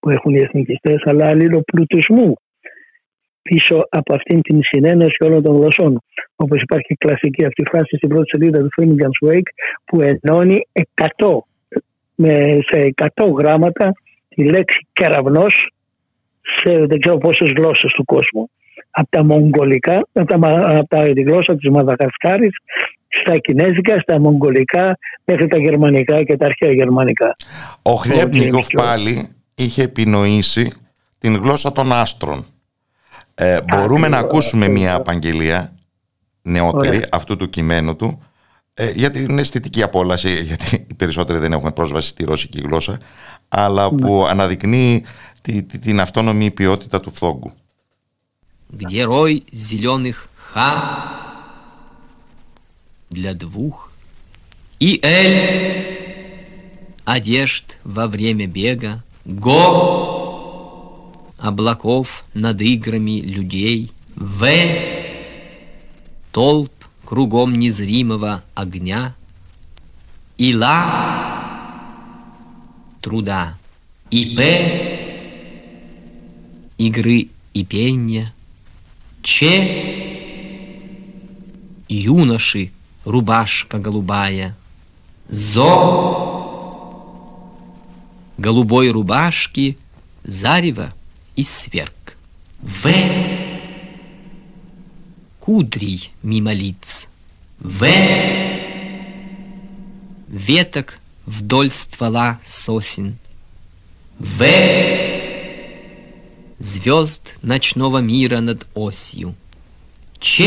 [0.00, 2.34] που έχουν οι εθνικιστές, αλλά αλληλοπλουτισμού
[3.50, 6.02] πίσω από αυτήν την συνένωση όλων των γλωσσών.
[6.36, 9.50] Όπως υπάρχει κλασική αυτή φράση στην πρώτη σελίδα του Finnegan's Wake
[9.84, 11.06] που ενώνει 100,
[12.14, 13.92] με, σε 100 γράμματα
[14.28, 15.72] τη λέξη κεραυνός
[16.56, 18.50] σε δεν ξέρω πόσες γλώσσες του κόσμου.
[18.90, 20.36] Από τα μογγολικά, από, τα,
[20.78, 22.52] από τα, τη γλώσσα της Μαδαγασκάρης,
[23.22, 27.36] στα κινέζικα, στα μογγολικά, μέχρι τα γερμανικά και τα αρχαία γερμανικά.
[27.82, 30.72] Ο Χλιέπνικοφ πάλι είχε επινοήσει
[31.18, 32.46] την γλώσσα των άστρων.
[33.39, 35.73] Ε, μπορούμε να ακούσουμε μια απαγγελία
[36.41, 38.23] νεότερη αυτού του κειμένου του
[38.73, 42.99] ε, για την αισθητική απόλαση, γιατί οι περισσότεροι δεν έχουμε πρόσβαση στη ρώσικη γλώσσα,
[43.47, 44.29] αλλά που ναι.
[44.29, 45.03] αναδεικνύει
[45.41, 47.53] τη, τη, την αυτόνομη ποιότητα του φθόγκου.
[48.77, 50.71] Где рой зеленых ха
[53.09, 53.91] для двух
[54.79, 55.37] и эль
[57.05, 60.18] одежд во время бега го
[61.40, 64.46] облаков над играми людей, В.
[66.32, 66.72] Толп
[67.04, 69.14] кругом незримого огня,
[70.38, 71.80] И Ла
[73.00, 73.58] труда,
[74.10, 74.96] И П.
[76.78, 78.32] Игры и пения,
[79.22, 79.80] Че
[81.88, 82.70] юноши
[83.04, 84.56] рубашка голубая,
[85.28, 86.30] Зо
[88.38, 89.78] голубой рубашки
[90.24, 90.94] зарево
[91.40, 92.16] и сверг.
[92.60, 92.90] В.
[95.40, 97.08] Кудрий мимо лиц.
[97.58, 97.86] В.
[100.28, 103.16] Веток вдоль ствола сосен.
[104.18, 104.44] В.
[106.58, 109.34] Звезд ночного мира над осью.
[110.18, 110.44] Ч.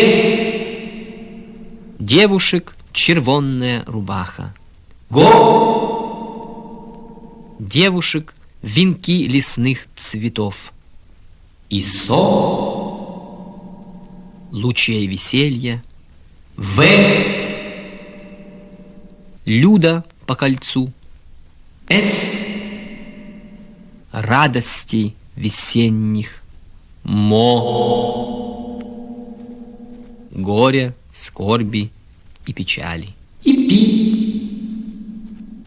[1.97, 4.53] Девушек червонная рубаха.
[5.09, 5.25] Го.
[7.57, 10.72] Девушек венки лесных цветов
[11.73, 12.13] и со
[14.51, 15.83] лучей веселья,
[16.55, 16.83] в
[19.45, 20.91] люда по кольцу,
[21.89, 22.45] с
[24.11, 26.43] радостей весенних,
[27.01, 28.79] мо
[30.29, 31.89] горя, скорби
[32.45, 33.09] и печали,
[33.43, 33.83] и пи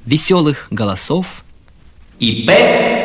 [0.04, 1.44] веселых голосов,
[2.20, 2.95] и п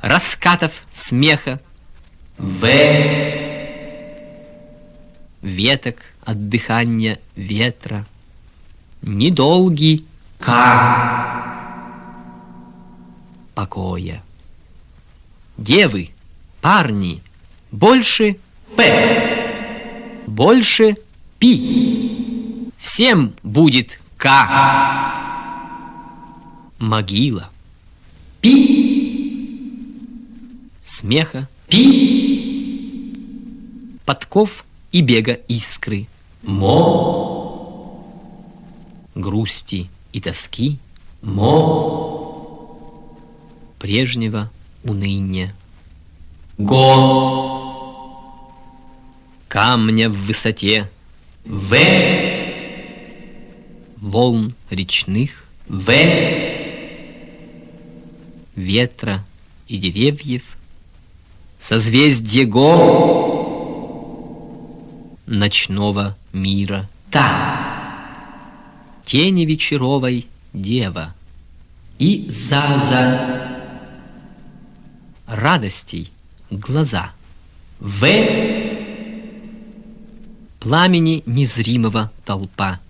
[0.00, 1.60] раскатов смеха,
[2.36, 2.68] В.
[5.42, 8.06] Веток от дыхания ветра,
[9.02, 10.04] Недолгий
[10.38, 10.52] К.
[13.54, 14.22] Покоя.
[15.56, 16.10] Девы,
[16.60, 17.22] парни,
[17.70, 18.38] больше
[18.76, 20.22] П.
[20.26, 20.96] Больше
[21.38, 22.70] Пи.
[22.76, 24.28] Всем будет К.
[26.78, 27.50] Могила.
[28.40, 28.87] Пи
[30.88, 33.12] смеха, пи,
[34.06, 36.06] подков и бега искры,
[36.42, 38.04] мо,
[39.14, 40.78] грусти и тоски,
[41.22, 42.72] мо,
[43.78, 44.50] прежнего
[44.82, 45.54] уныния,
[46.58, 46.84] го,
[49.48, 50.90] камня в высоте,
[51.44, 51.76] в,
[54.00, 55.92] волн речных, в,
[58.56, 59.24] ветра
[59.68, 60.57] и деревьев,
[61.58, 62.68] созвездие Го
[65.26, 66.88] ночного мира.
[67.10, 67.58] Та
[69.04, 71.14] тени вечеровой дева
[71.98, 73.48] и Заза
[75.26, 76.12] радостей
[76.50, 77.12] глаза.
[77.80, 78.06] В.
[80.60, 82.80] Пламени незримого толпа.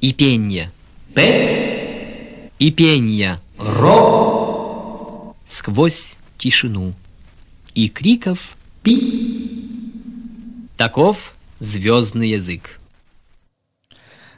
[0.00, 0.70] И пенья
[1.14, 2.50] П.
[2.58, 5.34] И пенья Ро.
[5.46, 6.94] Сквозь тишину
[7.77, 8.95] и криков «Пи!».
[10.75, 12.79] Таков звездный язык.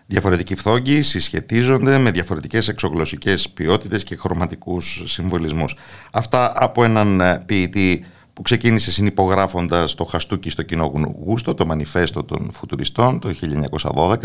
[0.08, 5.76] Διαφορετικοί φθόγγοι συσχετίζονται με διαφορετικές εξωγλωσσικές ποιότητες και χρωματικούς συμβολισμούς.
[6.12, 10.92] Αυτά από έναν ε, ποιητή που ξεκίνησε συνυπογράφοντας το Χαστούκι στο κοινό
[11.24, 13.34] γούστο, το μανιφέστο των φουτουριστών το
[13.82, 14.16] 1912,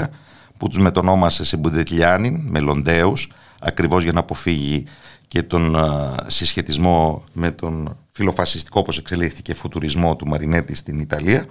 [0.59, 3.31] που τους μετονόμασε σε Μπουντετλιάνιν, με Λοντέους,
[3.61, 4.85] ακριβώς για να αποφύγει
[5.29, 5.77] και τον
[6.27, 11.46] συσχετισμό με τον φιλοφασιστικό όπως εξελίχθηκε φουτουρισμό του Μαρινέτη στην Ιταλία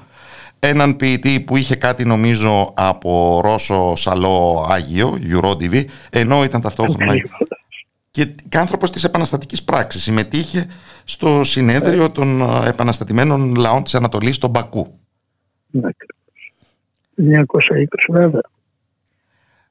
[0.66, 7.14] έναν ποιητή που είχε κάτι νομίζω από Ρώσο Σαλό Άγιο, Γιουρόντιβι, ενώ ήταν ταυτόχρονα
[8.48, 10.02] και άνθρωπος της επαναστατικής πράξης.
[10.02, 10.66] Συμμετείχε
[11.04, 14.98] στο συνέδριο των επαναστατημένων λαών της Ανατολής, στον Μπακού.
[15.72, 15.88] 1920
[18.08, 18.40] βέβαια.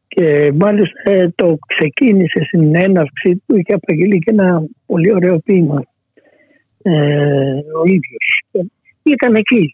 [0.07, 5.83] Και μάλιστα ε, το ξεκίνησε στην έναρξη του, είχε απαγγείλει και ένα πολύ ωραίο ποίημα
[6.83, 6.91] ε,
[7.79, 8.43] ο ίδιος.
[9.03, 9.73] Ήταν εκεί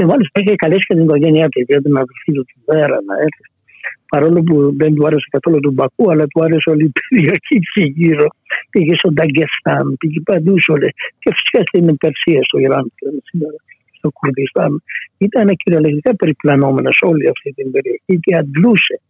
[0.00, 3.44] και μάλιστα είχε καλέσει και την οικογένειά του, γιατί την αδελφή του Βέρα να έρθει.
[4.12, 7.84] Παρόλο που δεν του άρεσε καθόλου τον Μπακού, αλλά του άρεσε όλη η περιοχή και
[7.96, 8.26] γύρω.
[8.70, 10.90] Πήγε στο Νταγκεστάν, πήγε παντού όλες.
[11.18, 12.92] Και φυσικά στην Περσία, στο Ιράν,
[13.98, 14.82] στο Κουρδιστάν.
[15.18, 19.00] Ήταν κυριολεκτικά περιπλανόμενα σε όλη αυτή την περιοχή και αντλούσε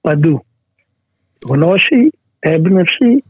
[0.00, 0.44] παντού.
[1.48, 2.00] Γνώση,
[2.38, 3.24] έμπνευση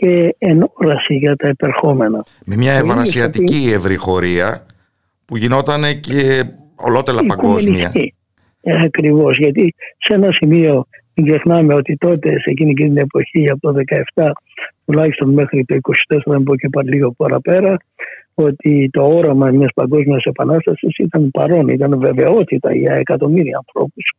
[0.00, 2.22] και ενόραση για τα επερχόμενα.
[2.44, 4.66] Με μια ευρασιατική ευρυχωρία
[5.24, 6.44] που γινόταν και
[6.74, 7.92] ολότελα παγκόσμια.
[8.62, 13.72] Ε, Ακριβώς, γιατί σε ένα σημείο μην ξεχνάμε ότι τότε σε εκείνη την εποχή από
[13.72, 13.80] το
[14.14, 14.30] 17
[14.84, 15.76] τουλάχιστον μέχρι το
[16.08, 17.76] 24 να πω και πάλι λίγο παραπέρα
[18.34, 24.12] ότι το όραμα μιας παγκόσμιας επανάστασης ήταν παρόν, ήταν βεβαιότητα για εκατομμύρια ανθρώπους.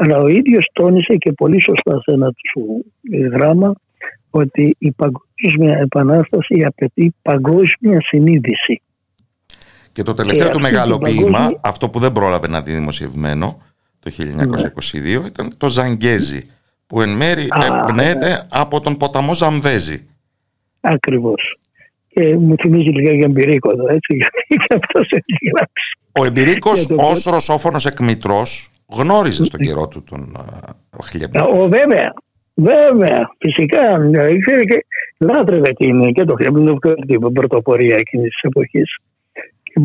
[0.00, 2.84] Αλλά ο ίδιος τόνισε και πολύ σωστά σε ένα του
[3.32, 3.74] γράμμα
[4.38, 8.82] ότι η παγκόσμια επανάσταση απαιτεί παγκόσμια συνείδηση.
[9.92, 13.62] Και το τελευταίο του μεγάλο ποίημα, αυτό που δεν πρόλαβε να είναι δημοσιευμένο
[13.98, 15.10] το 1922, ναι.
[15.26, 16.50] ήταν το Ζαγκέζι,
[16.86, 17.48] που εν μέρη
[17.88, 18.40] εμπνέεται ναι.
[18.48, 20.06] από τον ποταμό Ζαμβέζι.
[20.80, 21.58] Ακριβώς.
[22.08, 25.98] Και μου θυμίζει λίγα για εμπειρίκο εδώ, έτσι, γιατί αυτό έχει γράψει.
[26.12, 30.36] Ο εμπειρίκος ω ρωσόφωνο εκμητρός γνώριζε στον καιρό του τον
[31.02, 31.68] Χλιαμπνίκοφ.
[31.68, 32.12] Βέβαια,
[32.56, 33.98] βέβαια, φυσικά.
[33.98, 34.84] Ναι, ήξερε και
[35.18, 38.96] λάτρευε την, και το Χλιαμπνίκοφ και την πρωτοπορία εκείνης της εποχής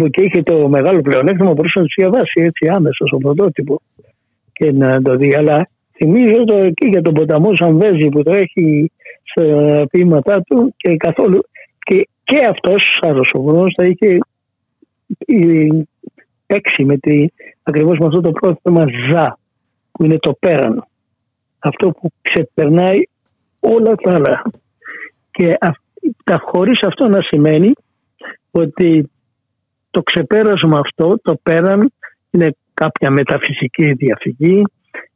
[0.09, 3.81] και είχε το μεγάλο πλεονέκτημα μπορούσε να τους διαβάσει έτσι άμεσα στο πρωτότυπο
[4.53, 5.35] και να το δει.
[5.35, 8.91] Αλλά θυμίζω το εκεί για τον ποταμό Σαμβέζη που το έχει
[9.23, 11.43] στα ποίηματά του και καθόλου.
[11.79, 14.17] Και, και αυτός ο Ρωσοβρό θα είχε
[16.45, 17.25] παίξει με τη,
[17.63, 19.37] ακριβώς με αυτό το πρόθεμα ζα
[19.91, 20.85] που είναι το πέραν.
[21.63, 23.01] Αυτό που ξεπερνάει
[23.59, 24.41] όλα τα άλλα.
[25.31, 25.57] Και
[26.23, 27.71] τα χωρίς αυτό να σημαίνει
[28.51, 29.11] ότι
[29.91, 31.91] το ξεπέρασμα αυτό, το πέραν,
[32.31, 34.63] είναι κάποια μεταφυσική διαφυγή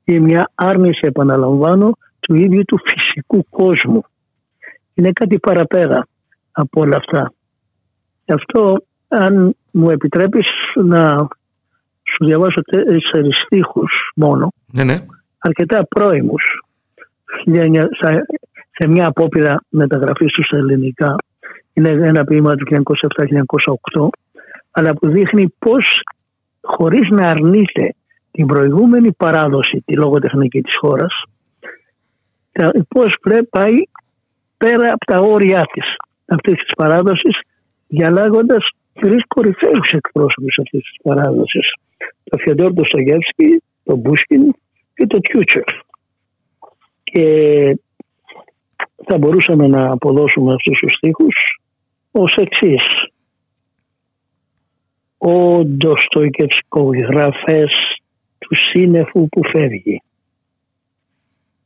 [0.03, 4.03] ή μια άρνηση, επαναλαμβάνω, του ίδιου του φυσικού κόσμου.
[4.93, 6.07] Είναι κάτι παραπέρα
[6.51, 7.33] από όλα αυτά.
[8.25, 11.27] Γι' αυτό, αν μου επιτρέπεις να
[12.03, 14.97] σου διαβάσω τέσσερις στίχους μόνο, ναι, ναι.
[15.45, 16.43] Αρκετά πρώιμους,
[18.71, 21.15] σε μια απόπειρα μεταγραφής τους στα ελληνικά.
[21.73, 24.09] Είναι ένα ποίημα του 1907-1908
[24.71, 26.01] αλλά που δείχνει πώς
[26.61, 27.95] χωρίς να αρνείται
[28.31, 31.23] την προηγούμενη παράδοση, τη λογοτεχνική της χώρας,
[32.87, 33.75] πώς πρέπει πάει
[34.57, 35.95] πέρα από τα όρια της
[36.25, 37.39] αυτής της παράδοσης,
[37.87, 41.73] διαλάγοντας τρεις κορυφαίους εκπρόσωπους αυτής της παράδοσης.
[42.23, 44.53] Το Φιοντόρ το Στογεύσκι, το Μπούσκιν
[44.95, 45.63] και το Τιούτσερ.
[47.03, 47.77] Και
[49.05, 51.59] θα μπορούσαμε να αποδώσουμε αυτούς τους στίχους
[52.11, 52.81] ως εξής
[55.17, 58.01] ο Ντοστοϊκευσκό, γραφές
[58.37, 60.01] του σύννεφου που φεύγει.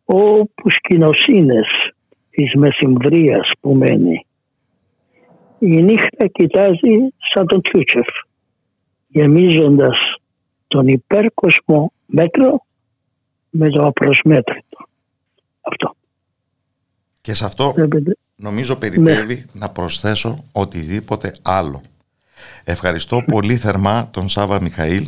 [0.05, 1.67] Ο Πουσκινοσύνες
[2.29, 4.25] της μεσημβρίας που μένει.
[5.59, 8.07] Η νύχτα κοιτάζει σαν τον Τιούτσεφ,
[9.07, 9.97] γεμίζοντας
[10.67, 12.65] τον υπέρκοσμο μέτρο
[13.49, 14.77] με το απροσμέτρητο.
[15.61, 15.95] Αυτό.
[17.21, 17.73] Και σε αυτό
[18.35, 19.43] νομίζω περιτεύει ναι.
[19.53, 21.81] να προσθέσω οτιδήποτε άλλο.
[22.63, 25.07] Ευχαριστώ πολύ θερμά τον Σάβα Μιχαήλ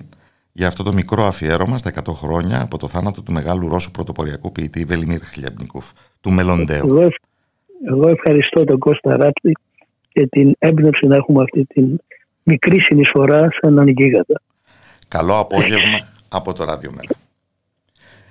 [0.52, 4.52] για αυτό το μικρό αφιέρωμα στα 100 χρόνια από το θάνατο του μεγάλου Ρώσου πρωτοποριακού
[4.52, 5.92] ποιητή Βελιμίρ Χλιαμπνικούφ,
[6.22, 6.88] του Μελοντέου.
[6.88, 7.08] Εγώ,
[7.88, 9.52] εγώ ευχαριστώ τον Κώστα Ράπτη
[10.10, 12.00] και την έμπνευση να έχουμε αυτή την
[12.44, 14.42] μικρή συνεισφορά σε έναν γίγαντα.
[15.08, 17.16] Καλό απόγευμα από το Ράδιο Μέρα.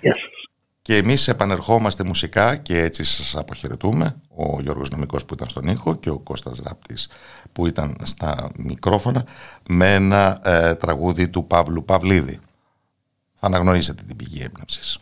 [0.01, 0.41] Γεια σας.
[0.83, 4.17] Και εμείς επανερχόμαστε μουσικά και έτσι σας αποχαιρετούμε.
[4.37, 7.09] Ο Γιώργος Νομικός που ήταν στον ήχο και ο Κώστας Ράπτης
[7.53, 9.27] που ήταν στα μικρόφωνα
[9.69, 12.39] με ένα ε, τραγούδι του Παύλου Παυλίδη.
[13.35, 14.99] Θα αναγνωρίσετε την πηγή έμπνευσης.